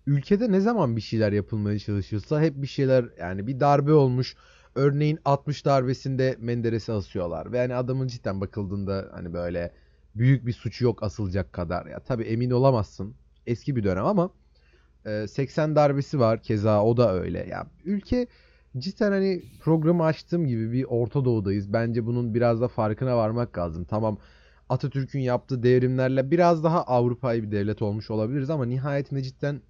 ülkede 0.06 0.52
ne 0.52 0.60
zaman 0.60 0.96
bir 0.96 1.00
şeyler 1.00 1.32
yapılmaya 1.32 1.78
çalışılsa 1.78 2.42
hep 2.42 2.62
bir 2.62 2.66
şeyler 2.66 3.04
yani 3.18 3.46
bir 3.46 3.60
darbe 3.60 3.92
olmuş. 3.92 4.36
Örneğin 4.74 5.18
60 5.24 5.64
darbesinde 5.64 6.36
Menderes'i 6.38 6.92
asıyorlar. 6.92 7.52
Ve 7.52 7.58
yani 7.58 7.74
adamın 7.74 8.06
cidden 8.06 8.40
bakıldığında 8.40 9.08
hani 9.12 9.32
böyle 9.32 9.72
büyük 10.14 10.46
bir 10.46 10.52
suçu 10.52 10.84
yok 10.84 11.02
asılacak 11.02 11.52
kadar. 11.52 11.86
Ya 11.86 12.00
tabii 12.00 12.24
emin 12.24 12.50
olamazsın. 12.50 13.14
Eski 13.46 13.76
bir 13.76 13.84
dönem 13.84 14.04
ama 14.04 14.30
e, 15.06 15.26
80 15.28 15.76
darbesi 15.76 16.20
var 16.20 16.42
keza 16.42 16.84
o 16.84 16.96
da 16.96 17.14
öyle. 17.14 17.46
Ya 17.48 17.66
ülke 17.84 18.26
cidden 18.78 19.12
hani 19.12 19.42
programı 19.60 20.04
açtığım 20.04 20.46
gibi 20.46 20.72
bir 20.72 20.84
Orta 20.84 21.24
Doğu'dayız. 21.24 21.72
Bence 21.72 22.06
bunun 22.06 22.34
biraz 22.34 22.60
da 22.60 22.68
farkına 22.68 23.16
varmak 23.16 23.58
lazım. 23.58 23.84
Tamam 23.84 24.18
Atatürk'ün 24.68 25.20
yaptığı 25.20 25.62
devrimlerle 25.62 26.30
biraz 26.30 26.64
daha 26.64 26.82
Avrupa'yı 26.82 27.42
bir 27.42 27.50
devlet 27.50 27.82
olmuş 27.82 28.10
olabiliriz 28.10 28.50
ama 28.50 28.64
nihayetinde 28.64 29.22
cidden 29.22 29.60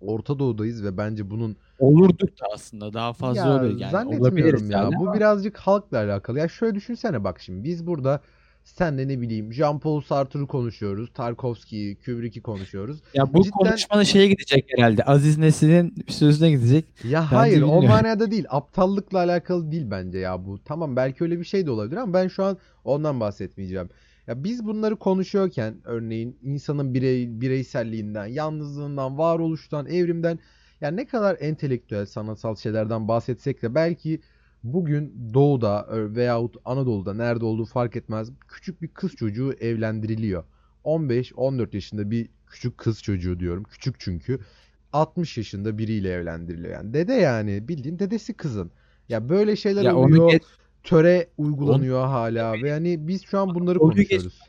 Orta 0.00 0.38
Doğu'dayız 0.38 0.84
ve 0.84 0.96
bence 0.96 1.30
bunun 1.30 1.56
Olurduk 1.78 2.40
da 2.40 2.46
aslında 2.54 2.92
daha 2.92 3.12
fazla 3.12 3.40
ya 3.40 3.60
öyle 3.60 3.80
yani 3.80 3.92
zannetmiyorum 3.92 4.70
ya. 4.70 4.78
yani 4.78 4.94
Bu 4.98 5.14
birazcık 5.14 5.56
halkla 5.56 5.98
alakalı. 5.98 6.38
Ya 6.38 6.48
şöyle 6.48 6.74
düşünsene 6.74 7.24
bak 7.24 7.40
şimdi 7.40 7.64
biz 7.64 7.86
burada 7.86 8.20
senle 8.76 9.08
ne 9.08 9.20
bileyim 9.20 9.52
Jean-Paul 9.52 10.04
Sartre'ı 10.04 10.46
konuşuyoruz. 10.46 11.10
Tarkovski'yi, 11.14 11.96
Kubrick'i 11.96 12.42
konuşuyoruz. 12.42 13.02
ya 13.14 13.32
bu 13.34 13.42
Cidden 13.42 13.58
konuşmanın 13.58 14.02
şeye 14.02 14.26
gidecek 14.26 14.66
herhalde. 14.76 15.04
Aziz 15.04 15.38
Nesin'in 15.38 15.94
sözüne 16.08 16.50
gidecek. 16.50 16.84
ya 17.04 17.20
Bence 17.20 17.36
hayır 17.36 17.62
o 17.62 17.82
manada 17.82 18.30
değil. 18.30 18.44
Aptallıkla 18.48 19.18
alakalı 19.18 19.72
değil 19.72 19.86
bence 19.90 20.18
ya 20.18 20.44
bu. 20.44 20.58
Tamam 20.64 20.96
belki 20.96 21.24
öyle 21.24 21.38
bir 21.38 21.44
şey 21.44 21.66
de 21.66 21.70
olabilir 21.70 21.96
ama 21.96 22.14
ben 22.14 22.28
şu 22.28 22.44
an 22.44 22.58
ondan 22.84 23.20
bahsetmeyeceğim. 23.20 23.88
Ya 24.26 24.44
biz 24.44 24.66
bunları 24.66 24.96
konuşuyorken 24.96 25.74
örneğin 25.84 26.38
insanın 26.42 26.94
birey, 26.94 27.40
bireyselliğinden, 27.40 28.26
yalnızlığından, 28.26 29.18
varoluştan, 29.18 29.86
evrimden 29.86 30.38
yani 30.80 30.96
ne 30.96 31.06
kadar 31.06 31.36
entelektüel, 31.40 32.06
sanatsal 32.06 32.56
şeylerden 32.56 33.08
bahsetsek 33.08 33.62
de 33.62 33.74
belki 33.74 34.20
bugün 34.64 35.30
Doğu'da 35.34 35.86
ö- 35.86 36.14
veyahut 36.16 36.56
Anadolu'da 36.64 37.14
nerede 37.14 37.44
olduğu 37.44 37.64
fark 37.64 37.96
etmez. 37.96 38.30
Küçük 38.48 38.82
bir 38.82 38.88
kız 38.88 39.12
çocuğu 39.12 39.52
evlendiriliyor. 39.52 40.44
15-14 40.84 41.74
yaşında 41.74 42.10
bir 42.10 42.28
küçük 42.46 42.78
kız 42.78 43.02
çocuğu 43.02 43.40
diyorum. 43.40 43.64
Küçük 43.64 44.00
çünkü. 44.00 44.40
60 44.92 45.36
yaşında 45.36 45.78
biriyle 45.78 46.12
evlendiriliyor. 46.12 46.72
Yani 46.72 46.94
dede 46.94 47.12
yani 47.12 47.68
bildiğin 47.68 47.98
dedesi 47.98 48.34
kızın. 48.34 48.70
Ya 49.08 49.28
böyle 49.28 49.56
şeyler 49.56 49.84
Ya 49.84 49.96
onu 49.96 50.06
oluyor. 50.06 50.30
geç, 50.30 50.42
Töre 50.82 51.28
onu 51.38 51.46
uygulanıyor 51.46 52.06
hala 52.06 52.62
ve 52.62 52.68
yani 52.68 53.08
biz 53.08 53.24
şu 53.24 53.38
an 53.38 53.54
bunları 53.54 53.78
Anadolu'yu 53.78 54.02
geç, 54.02 54.10
konuşuyoruz. 54.10 54.40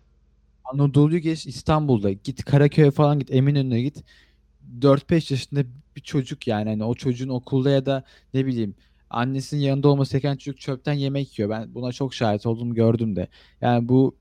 Anadolu'yu 0.65 1.19
geç 1.19 1.45
İstanbul'da 1.45 2.11
git 2.11 2.45
Karaköy'e 2.45 2.91
falan 2.91 3.19
git 3.19 3.31
Eminönü'ne 3.31 3.81
git. 3.81 4.03
4-5 4.81 5.31
yaşında 5.31 5.63
bir 5.95 6.01
çocuk 6.01 6.47
yani 6.47 6.69
hani 6.69 6.83
o 6.83 6.95
çocuğun 6.95 7.29
okulda 7.29 7.69
ya 7.69 7.85
da 7.85 8.03
ne 8.33 8.45
bileyim 8.45 8.75
annesinin 9.09 9.61
yanında 9.61 9.87
olması 9.87 10.11
gereken 10.11 10.37
çocuk 10.37 10.59
çöpten 10.59 10.93
yemek 10.93 11.39
yiyor. 11.39 11.49
Ben 11.49 11.75
buna 11.75 11.91
çok 11.91 12.13
şahit 12.13 12.45
oldum 12.45 12.73
gördüm 12.73 13.15
de. 13.15 13.27
Yani 13.61 13.89
bu 13.89 14.15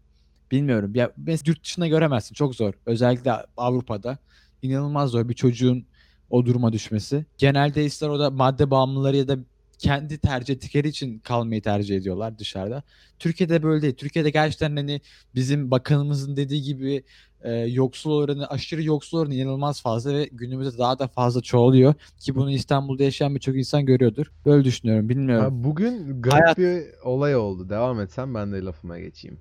bilmiyorum. 0.50 0.94
Ya 0.94 1.12
mesela 1.16 1.42
yurt 1.46 1.64
dışında 1.64 1.86
göremezsin. 1.86 2.34
Çok 2.34 2.54
zor. 2.54 2.74
Özellikle 2.86 3.32
Avrupa'da 3.56 4.18
inanılmaz 4.62 5.10
zor 5.10 5.28
bir 5.28 5.34
çocuğun 5.34 5.86
o 6.30 6.46
duruma 6.46 6.72
düşmesi. 6.72 7.26
Genelde 7.38 7.84
ister 7.84 8.08
o 8.08 8.18
da 8.18 8.30
madde 8.30 8.70
bağımlıları 8.70 9.16
ya 9.16 9.28
da 9.28 9.38
kendi 9.78 10.18
tercih 10.18 10.54
ettikleri 10.54 10.88
için 10.88 11.18
kalmayı 11.18 11.62
tercih 11.62 11.96
ediyorlar 11.96 12.38
dışarıda. 12.38 12.82
Türkiye'de 13.18 13.62
böyle 13.62 13.82
değil. 13.82 13.94
Türkiye'de 13.94 14.30
gerçekten 14.30 14.76
hani 14.76 15.00
bizim 15.34 15.70
bakanımızın 15.70 16.36
dediği 16.36 16.62
gibi 16.62 17.04
e, 17.42 17.52
yoksul 17.52 18.12
oranı, 18.12 18.46
aşırı 18.46 18.82
yoksul 18.82 19.18
oranı 19.18 19.34
inanılmaz 19.34 19.82
fazla 19.82 20.14
ve 20.14 20.28
günümüzde 20.32 20.78
daha 20.78 20.98
da 20.98 21.08
fazla 21.08 21.40
çoğalıyor. 21.40 21.94
Ki 22.18 22.34
bunu 22.34 22.50
İstanbul'da 22.50 23.02
yaşayan 23.02 23.34
birçok 23.34 23.56
insan 23.56 23.86
görüyordur. 23.86 24.26
Böyle 24.46 24.64
düşünüyorum. 24.64 25.08
Bilmiyorum. 25.08 25.44
Ha, 25.44 25.64
bugün 25.64 26.22
garip 26.22 26.44
Hayat 26.44 26.58
bir 26.58 26.82
olay 27.04 27.36
oldu. 27.36 27.68
Devam 27.68 28.00
etsem 28.00 28.34
ben 28.34 28.52
de 28.52 28.62
lafıma 28.62 28.98
geçeyim. 28.98 29.38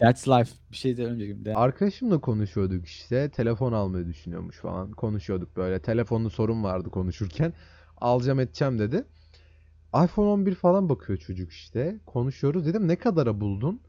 that's 0.00 0.28
life. 0.28 0.50
Bir 0.70 0.76
şey 0.76 0.96
de 0.96 1.06
önce 1.06 1.44
de. 1.44 1.54
Arkadaşımla 1.54 2.20
konuşuyorduk 2.20 2.86
işte. 2.86 3.28
Telefon 3.30 3.72
almayı 3.72 4.06
düşünüyormuş 4.06 4.56
falan. 4.56 4.90
Konuşuyorduk 4.92 5.56
böyle. 5.56 5.78
Telefonda 5.82 6.30
sorun 6.30 6.64
vardı 6.64 6.90
konuşurken. 6.90 7.52
Alacağım 7.96 8.40
edeceğim 8.40 8.78
dedi. 8.78 9.04
iPhone 10.04 10.28
11 10.28 10.54
falan 10.54 10.88
bakıyor 10.88 11.18
çocuk 11.18 11.50
işte. 11.50 12.00
Konuşuyoruz. 12.06 12.66
Dedim 12.66 12.88
ne 12.88 12.96
kadara 12.96 13.40
buldun? 13.40 13.80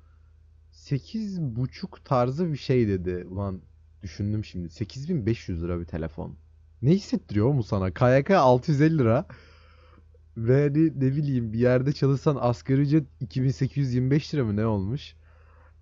8,5 0.81 2.03
tarzı 2.03 2.51
bir 2.51 2.57
şey 2.57 2.87
dedi. 2.87 3.25
Ulan 3.29 3.61
düşündüm 4.03 4.45
şimdi. 4.45 4.69
8500 4.69 5.63
lira 5.63 5.79
bir 5.79 5.85
telefon. 5.85 6.37
Ne 6.81 6.91
hissettiriyor 6.91 7.53
mu 7.53 7.63
sana? 7.63 7.91
KYK 7.91 8.31
650 8.31 8.97
lira. 8.97 9.25
Ve 10.37 10.63
hani 10.63 10.87
ne 10.87 11.15
bileyim 11.15 11.53
bir 11.53 11.59
yerde 11.59 11.93
çalışsan 11.93 12.37
asgari 12.39 12.81
ücret 12.81 13.07
2825 13.19 14.33
lira 14.33 14.45
mı 14.45 14.55
ne 14.55 14.65
olmuş? 14.65 15.15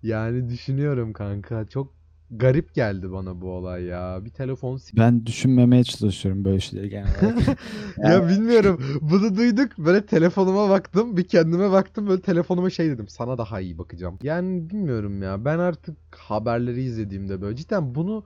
Yani 0.02 0.48
düşünüyorum 0.48 1.12
kanka. 1.12 1.66
Çok 1.66 1.94
garip 2.30 2.74
geldi 2.74 3.12
bana 3.12 3.40
bu 3.40 3.50
olay 3.50 3.84
ya. 3.84 4.24
Bir 4.24 4.30
telefon 4.30 4.80
Ben 4.96 5.26
düşünmemeye 5.26 5.84
çalışıyorum 5.84 6.44
böyle 6.44 6.60
şeyleri 6.60 6.90
genel 6.90 7.08
olarak. 7.22 7.58
Ya 7.98 8.10
Yani 8.10 8.28
bilmiyorum. 8.28 8.80
Bunu 9.00 9.36
duyduk. 9.36 9.78
Böyle 9.78 10.06
telefonuma 10.06 10.70
baktım. 10.70 11.16
Bir 11.16 11.28
kendime 11.28 11.70
baktım. 11.70 12.06
Böyle 12.06 12.22
telefonuma 12.22 12.70
şey 12.70 12.90
dedim. 12.90 13.08
Sana 13.08 13.38
daha 13.38 13.60
iyi 13.60 13.78
bakacağım. 13.78 14.18
Yani 14.22 14.70
bilmiyorum 14.70 15.22
ya. 15.22 15.44
Ben 15.44 15.58
artık 15.58 15.96
haberleri 16.16 16.82
izlediğimde 16.82 17.40
böyle 17.40 17.56
cidden 17.56 17.94
bunu 17.94 18.24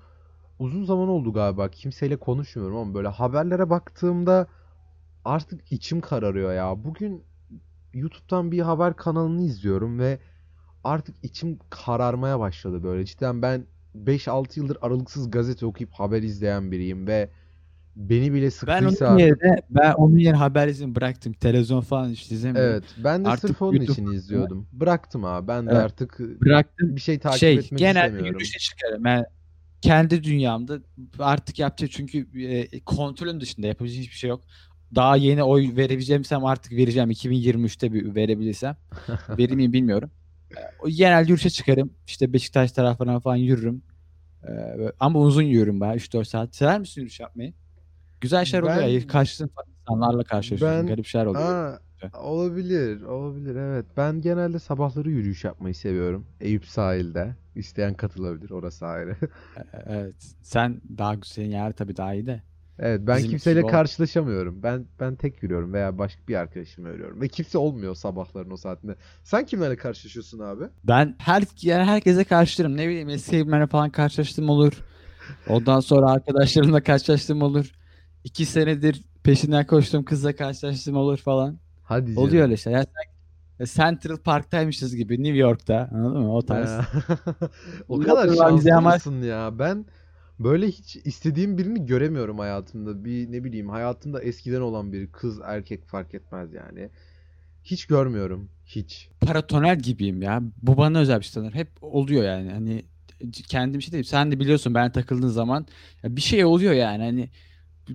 uzun 0.58 0.84
zaman 0.84 1.08
oldu 1.08 1.32
galiba. 1.32 1.68
Kimseyle 1.68 2.16
konuşmuyorum 2.16 2.76
ama 2.76 2.94
böyle 2.94 3.08
haberlere 3.08 3.70
baktığımda 3.70 4.46
artık 5.24 5.72
içim 5.72 6.00
kararıyor 6.00 6.54
ya. 6.54 6.84
Bugün 6.84 7.22
YouTube'dan 7.94 8.52
bir 8.52 8.60
haber 8.60 8.96
kanalını 8.96 9.42
izliyorum 9.42 9.98
ve 9.98 10.18
artık 10.84 11.16
içim 11.22 11.58
kararmaya 11.70 12.40
başladı 12.40 12.82
böyle. 12.82 13.04
Cidden 13.04 13.42
ben 13.42 13.66
5-6 13.94 14.58
yıldır 14.58 14.78
aralıksız 14.80 15.30
gazete 15.30 15.66
okuyup 15.66 15.92
haber 15.92 16.22
izleyen 16.22 16.72
biriyim 16.72 17.06
ve 17.06 17.30
beni 17.96 18.32
bile 18.32 18.50
ben 18.66 18.82
onun 18.82 18.90
sıktıysa 18.90 19.20
yerine 19.20 19.56
ben 19.70 19.92
onun 19.92 20.18
yerine 20.18 20.36
haber 20.36 20.68
izlemeyi 20.68 20.94
bıraktım. 20.94 21.32
Televizyon 21.32 21.80
falan 21.80 22.08
hiç 22.08 22.32
izlemiyorum. 22.32 22.72
Evet, 22.72 22.84
ben 23.04 23.24
de 23.24 23.28
Artık 23.28 23.48
sırf 23.48 23.62
onun 23.62 23.72
YouTube 23.72 23.92
için 23.92 24.06
izliyordum. 24.06 24.66
Bıraktım 24.72 25.24
abi. 25.24 25.48
Ben 25.48 25.66
de 25.66 25.70
evet, 25.70 25.82
artık 25.82 26.18
bıraktım. 26.18 26.96
bir 26.96 27.00
şey 27.00 27.18
takip 27.18 27.38
Şey 27.40 27.54
etmek 27.54 27.78
genelde 27.78 28.06
istemiyorum. 28.06 28.32
yürüyüşe 28.32 28.58
çıkarım. 28.58 29.06
Yani 29.06 29.24
kendi 29.80 30.24
dünyamda 30.24 30.78
artık 31.18 31.58
yapacak 31.58 31.90
çünkü 31.90 32.42
e, 32.48 32.80
kontrolün 32.80 33.40
dışında 33.40 33.66
yapabileceğim 33.66 34.02
hiçbir 34.04 34.16
şey 34.16 34.30
yok. 34.30 34.44
Daha 34.94 35.16
yeni 35.16 35.42
oy 35.42 35.76
verebileceğimsem 35.76 36.44
artık 36.44 36.72
vereceğim 36.72 37.10
2023'te 37.10 37.92
bir 37.92 38.14
verebilirsem. 38.14 38.76
Verir 39.38 39.54
miyim 39.54 39.72
bilmiyorum. 39.72 40.10
O 40.84 40.88
genelde 40.88 41.22
yürüyüşe 41.22 41.50
çıkarım. 41.50 41.90
İşte 42.06 42.32
Beşiktaş 42.32 42.72
taraflarına 42.72 43.20
falan 43.20 43.36
yürürüm. 43.36 43.82
E, 44.48 44.52
ama 45.00 45.18
uzun 45.20 45.42
yürürüm 45.42 45.80
bayağı 45.80 45.96
3-4 45.96 46.24
saat. 46.24 46.54
Sever 46.54 46.80
misin 46.80 47.00
yürüyüş 47.00 47.20
yapmayı? 47.20 47.52
Güzel 48.20 48.44
şeyler 48.44 48.62
oluyor 48.62 48.76
ya. 48.86 49.00
Ben 49.00 49.06
Karşısın 49.06 49.50
insanlarla 49.80 50.24
karşılaşıyorsun. 50.24 50.80
ben 50.80 50.86
Garip 50.86 51.06
şeyler 51.06 51.26
oluyor. 51.26 51.44
aa 51.44 51.80
olabilir, 52.22 53.02
olabilir 53.02 53.56
evet. 53.56 53.86
Ben 53.96 54.20
genelde 54.20 54.58
sabahları 54.58 55.10
yürüyüş 55.10 55.44
yapmayı 55.44 55.74
seviyorum. 55.74 56.26
Eyüp 56.40 56.66
sahilde. 56.66 57.34
İsteyen 57.54 57.94
katılabilir, 57.94 58.50
orası 58.50 58.86
ayrı. 58.86 59.16
E, 59.56 59.78
Evet. 59.86 60.14
Sen 60.42 60.80
daha 60.98 61.16
senin 61.24 61.50
yer 61.50 61.72
tabii 61.72 61.96
daha 61.96 62.14
iyi 62.14 62.26
de. 62.26 62.42
Evet, 62.78 63.00
ben 63.06 63.16
Bizimki 63.16 63.30
kimseyle 63.30 63.60
gibi 63.60 63.66
ol. 63.66 63.70
karşılaşamıyorum. 63.70 64.62
Ben 64.62 64.86
ben 65.00 65.14
tek 65.16 65.42
yürüyorum 65.42 65.72
veya 65.72 65.98
başka 65.98 66.20
bir 66.28 66.34
arkadaşımla 66.34 66.88
yürüyorum. 66.90 67.20
Ve 67.20 67.28
kimse 67.28 67.58
olmuyor 67.58 67.94
sabahların 67.94 68.50
o 68.50 68.56
saatinde. 68.56 68.96
Sen 69.24 69.46
kimlerle 69.46 69.76
karşılaşıyorsun 69.76 70.38
abi? 70.38 70.64
Ben 70.84 71.14
her 71.18 71.42
yani 71.62 71.84
herkese 71.84 72.24
karşılarım. 72.24 72.76
Ne 72.76 72.88
bileyim 72.88 73.08
eski 73.08 73.36
evimlerle 73.36 73.66
falan 73.66 73.90
karşılaştığım 73.90 74.48
olur. 74.48 74.72
Ondan 75.48 75.80
sonra 75.80 76.10
arkadaşlarımla 76.10 76.82
karşılaştığım 76.82 77.42
olur. 77.42 77.72
İki 78.24 78.46
senedir 78.46 79.04
peşinden 79.22 79.66
koştuğum 79.66 80.04
kızla 80.04 80.36
karşılaştığım 80.36 80.96
olur 80.96 81.18
falan. 81.18 81.58
Hadi 81.82 82.10
Oluyor 82.18 82.30
canım. 82.30 82.42
öyle 82.44 82.56
şeyler. 82.56 82.84
Central 83.64 84.16
Park'taymışız 84.16 84.96
gibi 84.96 85.22
New 85.22 85.38
York'ta. 85.38 85.88
Anladın 85.94 86.20
mı? 86.20 86.34
O 86.36 86.42
tarz. 86.42 86.70
O 87.88 87.98
kadar 88.00 88.28
ya, 88.28 88.34
şanslı 88.34 88.56
bize 88.58 88.74
ama- 88.74 88.94
mısın 88.94 89.22
ya? 89.22 89.58
Ben 89.58 89.84
böyle 90.38 90.68
hiç 90.68 90.96
istediğim 90.96 91.58
birini 91.58 91.86
göremiyorum 91.86 92.38
hayatımda. 92.38 93.04
Bir 93.04 93.32
ne 93.32 93.44
bileyim 93.44 93.68
hayatımda 93.68 94.22
eskiden 94.22 94.60
olan 94.60 94.92
bir 94.92 95.12
kız 95.12 95.40
erkek 95.44 95.86
fark 95.86 96.14
etmez 96.14 96.52
yani. 96.52 96.90
Hiç 97.64 97.86
görmüyorum. 97.86 98.48
Hiç. 98.66 99.08
Paratonel 99.20 99.78
gibiyim 99.78 100.22
ya. 100.22 100.42
Bu 100.62 100.76
bana 100.76 100.98
özel 100.98 101.18
bir 101.18 101.24
şey 101.24 101.32
sanırım. 101.32 101.54
Hep 101.54 101.68
oluyor 101.80 102.24
yani. 102.24 102.50
Hani 102.50 102.84
kendim 103.48 103.82
şey 103.82 103.92
değil. 103.92 104.04
Sen 104.04 104.32
de 104.32 104.40
biliyorsun 104.40 104.74
ben 104.74 104.92
takıldığın 104.92 105.28
zaman 105.28 105.66
bir 106.04 106.20
şey 106.20 106.44
oluyor 106.44 106.72
yani. 106.72 107.02
Hani 107.02 107.30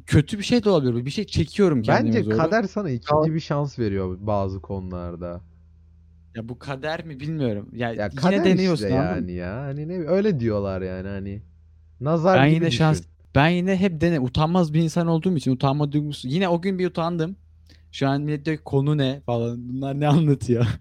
kötü 0.06 0.38
bir 0.38 0.44
şey 0.44 0.64
de 0.64 0.70
olabilir. 0.70 1.06
Bir 1.06 1.12
şey 1.12 1.26
çekiyorum 1.26 1.82
kendime 1.82 2.16
Bence 2.16 2.26
doğru. 2.30 2.38
kader 2.38 2.64
sana 2.64 2.90
ikinci 2.90 3.34
bir 3.34 3.40
şans 3.40 3.80
veriyor 3.80 4.18
bazı 4.22 4.62
konularda. 4.62 5.42
Ya 6.36 6.50
bu 6.50 6.60
kader 6.60 7.06
mi 7.06 7.20
bilmiyorum. 7.20 7.70
Ya, 7.74 7.94
Ya 7.94 8.10
yine 8.12 8.22
kader 8.22 8.46
deniyorsun 8.46 8.84
işte 8.86 8.96
yani 8.96 9.32
ya. 9.32 9.56
Hani 9.56 9.88
ne 9.88 9.98
öyle 10.08 10.40
diyorlar 10.40 10.82
yani 10.82 11.08
hani. 11.08 11.42
Nazar 12.02 12.38
Ben 12.40 12.48
gibi 12.48 12.56
yine 12.56 12.68
düşün. 12.68 12.78
şans 12.78 13.02
ben 13.36 13.50
yine 13.50 13.76
hep 13.76 14.02
dene 14.02 14.20
utanmaz 14.20 14.74
bir 14.74 14.82
insan 14.82 15.08
olduğum 15.08 15.38
için 15.38 15.52
utanma 15.52 15.92
duygusu. 15.92 16.28
Yine 16.28 16.50
o 16.50 16.62
gün 16.62 16.80
bir 16.80 16.88
utandım. 16.88 17.36
Şu 17.92 18.08
an 18.08 18.22
millet 18.22 18.46
diyor 18.46 18.58
konu 18.58 18.98
ne 18.98 19.22
falan. 19.26 19.70
Bunlar 19.70 20.00
ne 20.00 20.08
anlatıyor? 20.08 20.66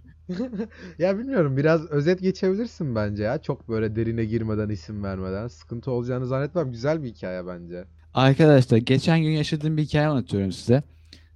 Ya 0.99 1.19
bilmiyorum 1.19 1.57
biraz 1.57 1.87
özet 1.87 2.21
geçebilirsin 2.21 2.95
bence 2.95 3.23
ya. 3.23 3.43
Çok 3.43 3.69
böyle 3.69 3.97
derine 3.97 4.25
girmeden 4.25 4.69
isim 4.69 5.05
vermeden. 5.05 5.49
Sıkıntı 5.49 5.91
olacağını 5.91 6.27
zannetmem. 6.27 6.73
Güzel 6.73 7.03
bir 7.03 7.09
hikaye 7.09 7.47
bence. 7.47 7.85
Arkadaşlar 8.15 8.77
geçen 8.79 9.23
gün 9.23 9.31
yaşadığım 9.31 9.77
bir 9.77 9.83
hikaye 9.83 10.07
anlatıyorum 10.07 10.53
size. 10.53 10.83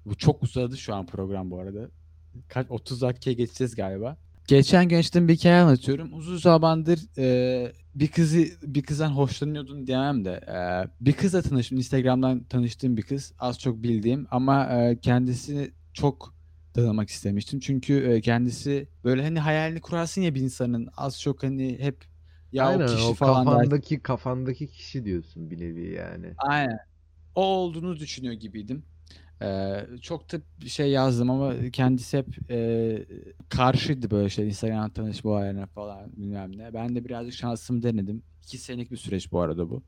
Bu 0.07 0.15
çok 0.15 0.43
uzadı 0.43 0.77
şu 0.77 0.95
an 0.95 1.07
program 1.07 1.51
bu 1.51 1.59
arada. 1.59 1.89
Kaç 2.49 2.67
30 2.71 3.03
dakikaya 3.03 3.33
geçeceğiz 3.33 3.75
galiba. 3.75 4.17
Geçen 4.47 4.89
gün 4.89 4.97
yaşadığım 4.97 5.29
bir 5.29 5.35
hikaye 5.35 5.61
anlatıyorum. 5.63 6.15
Uzun 6.15 6.37
zamandır 6.37 7.01
e, 7.19 7.73
bir 7.95 8.09
kızı 8.09 8.47
bir 8.63 8.83
kızdan 8.83 9.11
hoşlanıyordum 9.11 9.87
diyemem 9.87 10.25
de 10.25 10.31
e, 10.31 10.59
bir 11.01 11.13
kızla 11.13 11.43
tanıştım. 11.43 11.79
Instagram'dan 11.79 12.45
tanıştığım 12.45 12.97
bir 12.97 13.03
kız. 13.03 13.33
Az 13.39 13.59
çok 13.59 13.83
bildiğim 13.83 14.27
ama 14.31 14.67
e, 14.67 15.01
kendisini 15.01 15.71
çok 15.93 16.35
tanımak 16.75 17.11
istemiştim. 17.11 17.61
Çünkü 17.61 17.95
e, 17.95 18.21
kendisi 18.21 18.89
böyle 19.05 19.23
hani 19.23 19.41
hayalini 19.41 19.81
kurarsın 19.81 20.23
ya 20.23 20.35
bir 20.35 20.41
insanın 20.41 20.89
az 20.97 21.21
çok 21.21 21.43
hani 21.43 21.79
hep 21.81 22.05
ya 22.53 22.67
Aynen 22.67 22.85
o 22.85 22.87
kişi 22.87 23.07
o 23.07 23.15
falan 23.15 23.45
kafandaki 23.45 24.01
kafandaki 24.01 24.67
kişi 24.67 25.05
diyorsun 25.05 25.51
bir 25.51 25.61
nevi 25.61 25.93
yani. 25.93 26.35
Aynen. 26.39 26.79
O 27.35 27.45
olduğunu 27.45 27.97
düşünüyor 27.97 28.35
gibiydim. 28.35 28.85
Ee, 29.43 29.87
çok 30.03 30.33
da 30.33 30.37
bir 30.63 30.69
şey 30.69 30.91
yazdım 30.91 31.31
ama 31.31 31.55
kendisi 31.73 32.19
hep 32.19 32.51
e, 32.51 32.99
karşıydı 33.49 34.11
böyle 34.11 34.29
şey 34.29 34.49
Instagram 34.49 34.91
tanışma 34.91 35.31
olaylarına 35.31 35.67
falan 35.67 36.13
bilmem 36.17 36.59
ne. 36.59 36.75
Ben 36.75 36.95
de 36.97 37.05
birazcık 37.05 37.35
şansımı 37.35 37.83
denedim. 37.83 38.23
İki 38.45 38.59
senelik 38.59 38.91
bir 38.91 38.97
süreç 38.97 39.33
bu 39.33 39.41
arada 39.41 39.71
bu. 39.71 39.83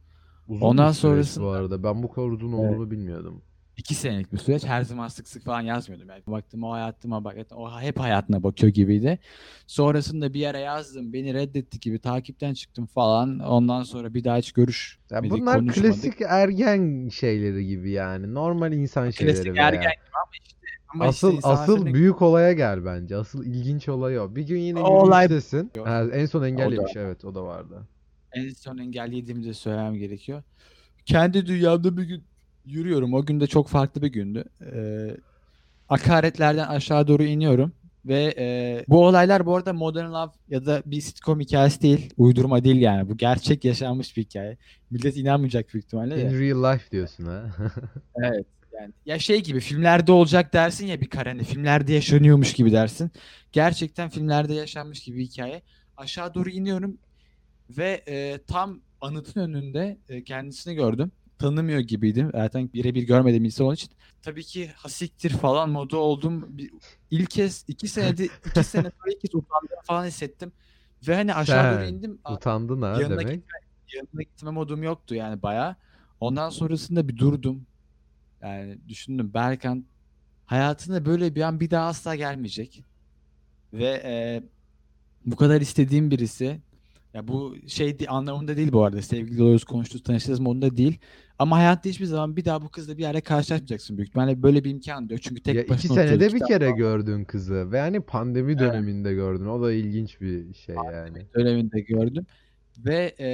Uzun 0.49 0.67
Ondan 0.67 0.89
bir 0.89 0.95
süreç 0.95 1.03
bu 1.05 1.09
sonrasında- 1.27 1.51
arada. 1.51 1.83
Ben 1.83 2.03
bu 2.03 2.13
kadar 2.13 2.27
uzun 2.29 2.53
olduğunu 2.53 2.91
bilmiyordum. 2.91 3.43
İki 3.77 3.95
senelik 3.95 4.33
bir 4.33 4.39
süreç. 4.39 4.65
Her 4.65 4.83
zaman 4.83 5.09
sık 5.09 5.29
sık 5.29 5.45
falan 5.45 5.61
yazmıyordum. 5.61 6.09
Yani 6.09 6.23
baktım 6.27 6.65
o 6.65 6.73
hayatıma 6.73 7.25
bak. 7.25 7.37
O 7.55 7.81
hep 7.81 7.99
hayatına 8.01 8.43
bakıyor 8.43 8.73
gibiydi. 8.73 9.19
Sonrasında 9.67 10.35
bir 10.35 10.41
yere 10.41 10.59
yazdım. 10.59 11.13
Beni 11.13 11.35
reddetti 11.35 11.81
gibi 11.81 11.99
takipten 11.99 12.55
çıktım 12.55 12.87
falan. 12.87 13.39
Ondan 13.39 13.83
sonra 13.83 14.15
bir 14.15 14.25
daha 14.25 14.37
hiç 14.39 14.53
görüş 14.53 14.99
Ya 15.11 15.21
Medik 15.21 15.41
bunlar 15.41 15.59
konuşmadık. 15.61 15.85
klasik 15.93 16.15
ergen 16.29 17.09
şeyleri 17.09 17.67
gibi 17.67 17.91
yani. 17.91 18.35
Normal 18.35 18.73
insan 18.73 19.05
Klasik 19.05 19.19
şeyleri 19.19 19.55
veya. 19.55 19.67
ergen 19.69 19.81
gibi 19.81 20.11
ama 20.15 20.31
işte 20.45 20.57
ama 20.95 21.05
işte 21.05 21.27
Asıl 21.27 21.37
insanlar 21.37 21.63
asıl 21.63 21.87
büyük 21.87 22.23
olaya 22.23 22.53
gel 22.53 22.85
bence. 22.85 23.17
Asıl 23.17 23.45
ilginç 23.45 23.89
olay 23.89 24.19
o. 24.19 24.37
Bir 24.37 24.43
gün 24.43 24.59
yine 24.59 24.79
O 24.81 24.83
olay-. 24.83 25.29
Ha, 25.85 26.05
en 26.13 26.27
son 26.27 26.43
engellemiş 26.43 26.97
evet 26.97 27.25
o 27.25 27.35
da 27.35 27.45
vardı. 27.45 27.89
en 28.33 28.49
son 28.51 28.79
engellediğimi 28.79 29.45
de 29.45 29.55
söylemem 29.55 29.95
gerekiyor. 29.95 30.43
Kendi 31.07 31.47
dünyamda 31.47 31.97
bir 31.97 32.03
gün 32.03 32.25
yürüyorum. 32.67 33.15
O 33.15 33.27
gün 33.27 33.41
de 33.41 33.47
çok 33.47 33.69
farklı 33.69 34.03
bir 34.03 34.13
gündü. 34.13 34.45
Ee, 34.75 35.17
akaretlerden 35.89 36.69
aşağı 36.69 37.09
doğru 37.09 37.25
iniyorum. 37.25 37.73
Ve 38.05 38.35
e, 38.39 38.85
bu 38.89 39.07
olaylar 39.07 39.47
bu 39.47 39.57
arada 39.57 39.73
Modern 39.73 40.11
Love 40.11 40.33
ya 40.49 40.67
da 40.67 40.83
bir 40.87 41.01
sitcom 41.01 41.41
hikayesi 41.41 41.83
değil. 41.83 42.11
Uydurma 42.17 42.65
değil 42.65 42.81
yani. 42.81 43.09
Bu 43.09 43.17
gerçek 43.17 43.65
yaşanmış 43.65 44.17
bir 44.17 44.23
hikaye. 44.23 44.57
Millet 44.91 45.17
inanmayacak 45.17 45.75
büyük 45.75 45.87
ihtimalle. 45.87 46.23
In 46.23 46.41
real 46.41 46.75
life 46.75 46.91
diyorsun 46.91 47.25
ha. 47.25 47.45
Evet. 48.25 48.47
Yani 48.81 48.93
ya 49.07 49.19
şey 49.19 49.43
gibi 49.43 49.61
filmlerde 49.61 50.13
olacak 50.13 50.53
dersin 50.53 50.87
ya 50.87 51.01
bir 51.01 51.09
kare 51.09 51.29
hani 51.29 51.45
filmlerde 51.45 51.93
yaşanıyormuş 51.93 52.53
gibi 52.53 52.73
dersin. 52.73 53.11
Gerçekten 53.53 54.09
filmlerde 54.09 54.55
yaşanmış 54.55 55.01
gibi 55.01 55.19
bir 55.19 55.25
hikaye. 55.25 55.63
Aşağı 55.97 56.35
doğru 56.35 56.51
iniyorum 56.51 56.99
ve 57.71 58.03
e, 58.09 58.39
tam 58.47 58.81
anıtın 59.01 59.41
önünde 59.41 59.99
e, 60.09 60.25
kendisini 60.25 60.75
gördüm. 60.75 61.13
Tanımıyor 61.39 61.81
gibiydim. 61.81 62.31
Zaten 62.33 62.73
birebir 62.73 63.03
görmediğim 63.03 63.45
insan 63.45 63.67
olduğu 63.67 63.75
için. 63.75 63.91
Tabii 64.23 64.45
ki 64.45 64.71
hasiktir 64.77 65.31
falan 65.31 65.71
modu 65.71 65.97
oldum. 65.97 66.59
Bir, 66.59 66.71
ilk 67.11 67.31
kez 67.31 67.65
iki 67.69 67.89
senede 67.89 68.25
iki 68.25 68.65
sene 68.65 68.83
sonra 68.83 69.13
ilk 69.13 69.21
kez 69.21 69.35
utandığımı 69.35 69.83
falan 69.85 70.07
hissettim. 70.07 70.53
Ve 71.09 71.15
hani 71.15 71.35
aşağı 71.35 71.77
doğru 71.77 71.85
indim. 71.85 72.19
Utandın 72.31 72.83
ha 72.83 72.89
yanına 72.89 73.21
demek. 73.21 73.35
gitme, 73.35 73.59
yanına 73.95 74.23
gitme 74.23 74.51
modum 74.51 74.83
yoktu 74.83 75.15
yani 75.15 75.43
bayağı. 75.43 75.77
Ondan 76.21 76.51
sonrasında 76.51 77.09
bir 77.09 77.17
durdum. 77.17 77.67
Yani 78.43 78.79
düşündüm 78.89 79.35
Berkan 79.35 79.85
hayatında 80.47 81.07
böyle 81.07 81.35
bir 81.35 81.43
an 81.43 81.61
bir 81.61 81.71
daha 81.71 81.87
asla 81.87 82.15
gelmeyecek. 82.15 82.85
Ve 83.73 84.03
e, 84.05 84.43
bu 85.27 85.37
kadar 85.37 85.61
istediğim 85.61 86.11
birisi 86.11 86.61
ya 87.15 87.29
bu 87.29 87.55
şey 87.69 87.97
anlamında 88.09 88.57
değil 88.57 88.73
bu 88.73 88.85
arada 88.85 89.03
sevgili 89.03 89.43
oluyoruz 89.43 89.65
konuştuğuz 89.65 90.03
tanıştığımız 90.03 90.41
modunda 90.41 90.77
değil. 90.77 90.99
Ama 91.39 91.57
hayatta 91.57 91.89
hiçbir 91.89 92.05
zaman 92.07 92.37
bir 92.37 92.45
daha 92.45 92.63
bu 92.63 92.69
kızla 92.69 92.97
bir 92.99 93.03
yerde 93.03 93.21
karşılaşmayacaksın 93.21 93.97
büyük 93.97 94.09
ihtimaله 94.09 94.43
böyle 94.43 94.65
bir 94.65 94.71
imkan 94.71 95.09
diyor. 95.09 95.21
Çünkü 95.23 95.43
tek 95.43 95.55
Ya 95.55 95.63
iki 95.63 95.71
başına 95.71 95.93
oturuyordu 95.93 96.21
senede 96.21 96.35
bir 96.35 96.47
kere 96.47 96.65
falan. 96.65 96.77
gördün 96.77 97.25
kızı 97.25 97.73
ve 97.73 97.81
hani 97.81 98.01
pandemi 98.01 98.53
Evet. 98.53 98.61
döneminde 98.61 99.15
gördün. 99.15 99.47
O 99.47 99.63
da 99.63 99.73
ilginç 99.73 100.21
bir 100.21 100.55
şey 100.55 100.75
yani. 100.93 101.27
döneminde 101.35 101.81
gördüm. 101.81 102.27
Ve 102.79 103.15
e, 103.21 103.29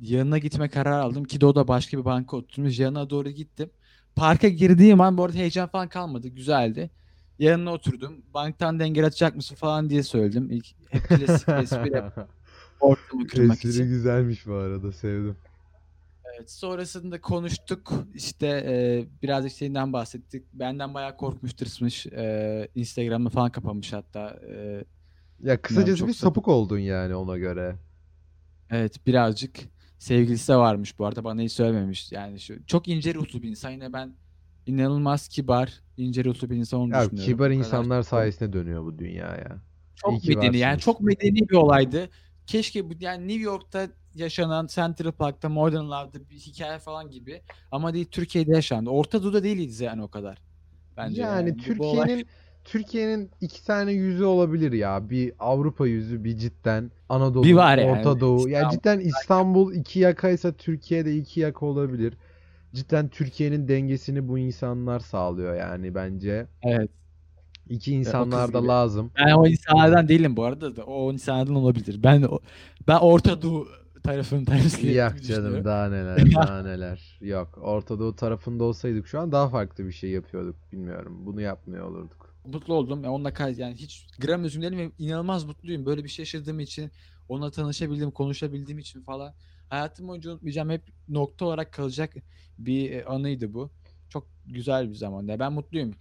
yanına 0.00 0.38
gitme 0.38 0.68
kararı 0.68 0.96
aldım 1.02 1.24
ki 1.24 1.46
o 1.46 1.54
da 1.54 1.68
başka 1.68 1.98
bir 1.98 2.04
banka 2.04 2.36
oturmuş. 2.36 2.78
Yanına 2.78 3.10
doğru 3.10 3.30
gittim. 3.30 3.70
Parka 4.16 4.48
girdiğim 4.48 5.00
an 5.00 5.18
bu 5.18 5.24
arada 5.24 5.36
heyecan 5.36 5.68
falan 5.68 5.88
kalmadı. 5.88 6.28
Güzeldi. 6.28 6.90
Yanına 7.38 7.72
oturdum. 7.72 8.12
Banktan 8.34 8.80
denge 8.80 9.04
atacak 9.04 9.36
mısın 9.36 9.54
falan 9.54 9.90
diye 9.90 10.02
söyledim. 10.02 10.50
İlk 10.50 10.66
hep 10.90 11.02
klasik 11.08 11.48
espri 11.48 11.92
ortamı 12.80 13.26
kırmak 13.26 13.64
için. 13.64 13.84
güzelmiş 13.88 14.46
bu 14.46 14.54
arada 14.54 14.92
sevdim. 14.92 15.36
Evet, 16.36 16.50
sonrasında 16.50 17.20
konuştuk. 17.20 17.92
İşte 18.14 18.46
e, 18.46 19.04
birazcık 19.22 19.52
şeyinden 19.52 19.92
bahsettik. 19.92 20.44
Benden 20.52 20.94
bayağı 20.94 21.16
korkmuş, 21.16 21.54
tırsmış. 21.54 22.06
E, 22.06 22.68
Instagram'ı 22.74 23.28
falan 23.30 23.50
kapamış 23.52 23.92
hatta. 23.92 24.40
E, 24.54 24.84
Ya 25.40 25.62
kısacası 25.62 26.06
bir 26.06 26.12
sapık. 26.12 26.16
sapık 26.16 26.48
oldun 26.48 26.78
yani 26.78 27.14
ona 27.14 27.38
göre. 27.38 27.76
Evet 28.70 29.06
birazcık 29.06 29.56
sevgilisi 29.98 30.52
de 30.52 30.56
varmış 30.56 30.98
bu 30.98 31.06
arada 31.06 31.24
bana 31.24 31.40
hiç 31.42 31.52
söylememiş. 31.52 32.12
Yani 32.12 32.40
şu 32.40 32.66
çok 32.66 32.88
ince 32.88 33.14
ruhlu 33.14 33.42
bir 33.42 33.48
insan 33.48 33.70
yine 33.70 33.92
ben 33.92 34.12
inanılmaz 34.66 35.28
kibar, 35.28 35.80
ince 35.96 36.24
ruhlu 36.24 36.50
bir 36.50 36.56
insan 36.56 36.80
olduğunu 36.80 36.94
Ya 36.94 37.02
düşünüyorum. 37.04 37.32
kibar 37.32 37.50
insanlar 37.50 38.02
sayesinde 38.02 38.52
dönüyor 38.52 38.84
bu 38.84 38.98
dünya 38.98 39.26
ya. 39.26 39.58
çok 39.96 40.24
İyi 40.24 40.28
medeni 40.36 40.58
yani 40.58 40.68
varsınız. 40.72 40.84
çok 40.84 41.00
medeni 41.00 41.48
bir 41.48 41.54
olaydı. 41.54 42.08
Keşke 42.50 42.90
bu 42.90 42.94
yani 43.00 43.28
New 43.28 43.42
York'ta 43.42 43.88
yaşanan 44.14 44.66
Central 44.66 45.12
Park'ta 45.12 45.48
Modern 45.48 45.84
Love'da 45.84 46.30
bir 46.30 46.36
hikaye 46.36 46.78
falan 46.78 47.10
gibi 47.10 47.42
ama 47.72 47.94
değil 47.94 48.06
Türkiye'de 48.10 48.52
yaşandı. 48.52 48.90
Orta 48.90 49.22
Doğu'da 49.22 49.42
değiliz 49.42 49.80
yani 49.80 50.02
o 50.02 50.08
kadar. 50.08 50.38
Bence 50.96 51.22
Yani 51.22 51.50
olay- 51.50 51.56
Türkiye'nin 51.64 52.26
Türkiye'nin 52.64 53.30
iki 53.40 53.64
tane 53.64 53.92
yüzü 53.92 54.24
olabilir 54.24 54.72
ya. 54.72 55.10
Bir 55.10 55.32
Avrupa 55.38 55.86
yüzü, 55.86 56.24
bir 56.24 56.36
cidden 56.36 56.90
Anadolu, 57.08 57.44
Bir 57.44 57.54
var 57.54 57.78
yani, 57.78 57.90
Orta 57.90 58.20
Doğu. 58.20 58.48
İstanbul. 58.48 58.70
cidden 58.70 59.00
İstanbul 59.00 59.74
iki 59.74 60.00
yakaysa 60.00 60.52
Türkiye'de 60.52 61.16
iki 61.16 61.40
yaka 61.40 61.66
olabilir. 61.66 62.14
Cidden 62.74 63.08
Türkiye'nin 63.08 63.68
dengesini 63.68 64.28
bu 64.28 64.38
insanlar 64.38 65.00
sağlıyor 65.00 65.54
yani 65.54 65.94
bence. 65.94 66.46
evet. 66.62 66.90
İki 67.70 67.92
insanlar 67.94 68.52
da 68.52 68.68
lazım. 68.68 69.12
Ben 69.18 69.32
o 69.32 69.46
insanlardan 69.46 70.08
değilim 70.08 70.36
bu 70.36 70.44
arada 70.44 70.76
da 70.76 70.84
o 70.84 71.12
insanlardan 71.12 71.54
olabilir. 71.54 72.02
Ben 72.02 72.22
o- 72.22 72.38
ben 72.88 72.96
Orta 72.96 73.42
Doğu 73.42 73.68
tarafını 74.04 74.44
temsil 74.44 74.88
ettiğimi 74.88 75.22
canım 75.22 75.64
daha 75.64 75.88
neler 75.88 76.32
daha 76.34 76.62
neler. 76.62 77.18
Yok 77.20 77.58
Orta 77.62 77.98
Doğu 77.98 78.16
tarafında 78.16 78.64
olsaydık 78.64 79.06
şu 79.06 79.20
an 79.20 79.32
daha 79.32 79.48
farklı 79.48 79.86
bir 79.86 79.92
şey 79.92 80.10
yapıyorduk. 80.10 80.56
Bilmiyorum. 80.72 81.26
Bunu 81.26 81.40
yapmıyor 81.40 81.90
olurduk. 81.90 82.34
mutlu 82.44 82.74
oldum. 82.74 83.04
Yani 83.04 83.12
onunla 83.14 83.32
kay 83.32 83.54
yani 83.58 83.74
hiç 83.74 84.06
gram 84.18 84.44
üzüm 84.44 84.62
ve 84.62 84.90
inanılmaz 84.98 85.44
mutluyum. 85.44 85.86
Böyle 85.86 86.04
bir 86.04 86.08
şey 86.08 86.22
yaşadığım 86.22 86.60
için, 86.60 86.90
onunla 87.28 87.50
tanışabildiğim, 87.50 88.10
konuşabildiğim 88.10 88.78
için 88.78 89.02
falan. 89.02 89.34
Hayatım 89.68 90.08
boyunca 90.08 90.30
unutmayacağım 90.30 90.70
hep 90.70 90.82
nokta 91.08 91.44
olarak 91.44 91.72
kalacak 91.72 92.14
bir 92.58 92.90
e, 92.92 93.04
anıydı 93.04 93.54
bu. 93.54 93.70
Çok 94.08 94.26
güzel 94.46 94.88
bir 94.90 94.94
zaman. 94.94 95.26
Ya 95.26 95.38
ben 95.38 95.52
mutluyum. 95.52 95.94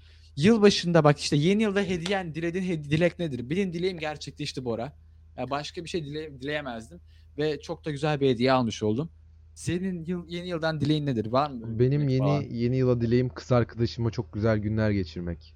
Yılbaşında 0.43 1.04
bak 1.04 1.19
işte 1.19 1.36
yeni 1.36 1.63
yılda 1.63 1.82
hediyen, 1.82 2.36
dilediğin 2.36 2.63
hedi- 2.65 2.89
dilek 2.89 3.19
nedir? 3.19 3.49
Benim 3.49 3.73
dileğim 3.73 3.97
gerçekleşti 3.99 4.65
Bora. 4.65 4.93
Ya 5.38 5.49
başka 5.49 5.84
bir 5.84 5.89
şey 5.89 6.02
dile- 6.06 6.41
dileyemezdim 6.41 6.99
ve 7.38 7.62
çok 7.62 7.86
da 7.86 7.91
güzel 7.91 8.19
bir 8.19 8.30
hediye 8.30 8.52
almış 8.52 8.84
oldum. 8.84 9.10
Senin 9.56 10.06
yıl, 10.06 10.28
yeni 10.28 10.47
yıldan 10.47 10.82
dileğin 10.82 11.06
nedir? 11.06 11.25
Var 11.25 11.52
mı? 11.52 11.73
bir 11.73 11.80
Benim 11.80 12.02
dilek 12.02 12.12
yeni 12.12 12.19
falan? 12.19 12.41
yeni 12.41 12.78
yıla 12.78 13.02
dileğim 13.02 13.30
kız 13.30 13.52
arkadaşıma 13.52 14.12
çok 14.12 14.34
güzel 14.34 14.58
günler 14.58 14.91
geçirmek. 14.91 15.56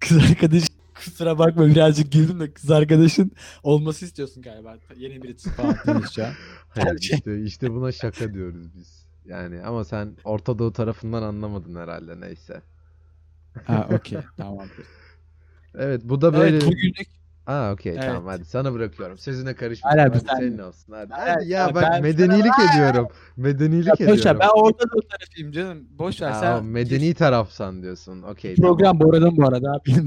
Kız 0.00 0.18
arkadaş 0.30 0.62
kusura 0.94 1.38
bakma 1.38 1.66
birazcık 1.66 2.12
güldüm 2.12 2.40
de 2.40 2.52
kız 2.52 2.70
arkadaşın 2.70 3.32
olması 3.62 4.04
istiyorsun 4.04 4.42
galiba. 4.42 4.76
Yeni 4.96 5.22
birisi 5.22 5.50
falan 5.50 5.76
tanışacağım. 5.84 6.34
Hayır 6.68 6.86
Gerçi- 6.88 7.14
işte 7.14 7.42
işte 7.42 7.70
buna 7.74 7.92
şaka 7.92 8.34
diyoruz 8.34 8.66
biz. 8.76 9.06
Yani 9.26 9.60
ama 9.62 9.84
sen 9.84 10.16
Orta 10.24 10.58
Doğu 10.58 10.72
tarafından 10.72 11.22
anlamadın 11.22 11.74
herhalde 11.74 12.20
neyse. 12.20 12.62
Ha 13.66 13.88
okey 13.94 14.18
tamamdır. 14.36 14.86
Evet 15.78 16.00
bu 16.04 16.20
da 16.20 16.32
böyle. 16.34 16.56
Evet 16.56 16.66
bugünlük 16.66 17.22
Aa 17.46 17.72
okey 17.72 17.92
Evet. 17.92 18.02
tamam 18.06 18.26
hadi 18.26 18.44
sana 18.44 18.72
bırakıyorum. 18.72 19.18
Sözüne 19.18 19.54
karışma. 19.54 19.90
Abi, 19.90 19.98
Hadi 20.00 20.20
sen- 20.20 20.36
senin 20.36 20.58
olsun 20.58 20.92
hadi. 20.92 21.12
Hayır, 21.12 21.34
Hadi 21.34 21.48
ya 21.48 21.74
bak 21.74 21.82
ben- 21.92 22.02
medenilik 22.02 22.52
ediyorum. 22.74 23.08
Medenilik 23.36 23.86
ya 24.00 24.06
ediyorum. 24.12 24.40
ben 24.40 24.48
orada 24.54 24.78
da 24.82 25.00
tarafıyım 25.10 25.52
canım. 25.52 25.78
Boş 25.98 26.22
ver 26.22 26.30
Aa, 26.30 26.34
sen. 26.34 26.64
medeni 26.64 27.14
tarafsan 27.14 27.82
diyorsun. 27.82 28.22
Okey 28.22 28.54
program 28.54 29.00
bu 29.00 29.10
arada 29.10 29.36
bu 29.36 29.46
arada. 29.46 29.80
Tamam. 29.86 30.04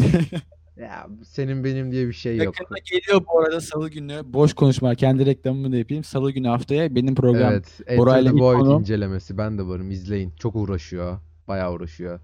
Ya 0.78 1.08
senin 1.24 1.64
benim 1.64 1.92
diye 1.92 2.08
bir 2.08 2.14
şey 2.14 2.38
yok. 2.38 2.46
Yakında 2.60 2.80
geliyor 2.92 3.22
bu 3.34 3.40
arada 3.40 3.62
salı 3.62 3.90
günü. 3.90 4.22
Boş 4.26 4.54
konuşma. 4.54 4.96
Kendi 4.96 5.26
reklamımı 5.26 5.72
da 5.72 5.76
yapayım. 5.78 6.04
Salı 6.04 6.32
günü 6.32 6.48
haftaya 6.48 6.96
benim 6.96 7.16
program. 7.16 7.54
Evet. 7.54 7.98
Bora'yla 7.98 8.32
konu- 8.32 8.80
incelemesi. 8.80 9.38
Ben 9.38 9.58
de 9.58 9.68
varım. 9.68 9.92
İzleyin. 9.92 10.32
Çok 10.40 10.56
uğraşıyor. 10.56 11.18
Bayağı 11.48 11.74
uğraşıyor. 11.74 12.20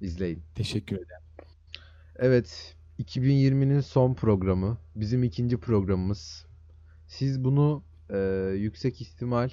İzleyin. 0.00 0.42
Teşekkür 0.54 0.96
ederim. 0.96 1.46
Evet. 2.16 2.76
2020'nin 2.98 3.80
son 3.80 4.14
programı. 4.14 4.78
Bizim 4.96 5.24
ikinci 5.24 5.56
programımız. 5.56 6.46
Siz 7.06 7.44
bunu 7.44 7.84
e, 8.10 8.18
yüksek 8.56 9.00
ihtimal 9.00 9.50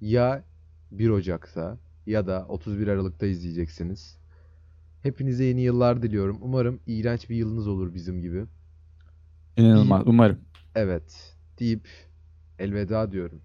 ya 0.00 0.44
1 0.90 1.08
Ocak'ta 1.08 1.78
ya 2.06 2.26
da 2.26 2.46
31 2.48 2.88
Aralık'ta 2.88 3.26
izleyeceksiniz. 3.26 4.18
Hepinize 5.02 5.44
yeni 5.44 5.60
yıllar 5.60 6.02
diliyorum. 6.02 6.38
Umarım 6.40 6.80
iğrenç 6.86 7.30
bir 7.30 7.36
yılınız 7.36 7.68
olur 7.68 7.94
bizim 7.94 8.20
gibi. 8.20 8.44
İnanılmaz. 9.56 10.02
Umarım. 10.06 10.38
Evet. 10.74 11.36
Deyip 11.58 11.88
elveda 12.58 13.12
diyorum. 13.12 13.42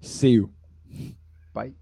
See 0.00 0.28
you. 0.28 0.50
Bye. 1.56 1.74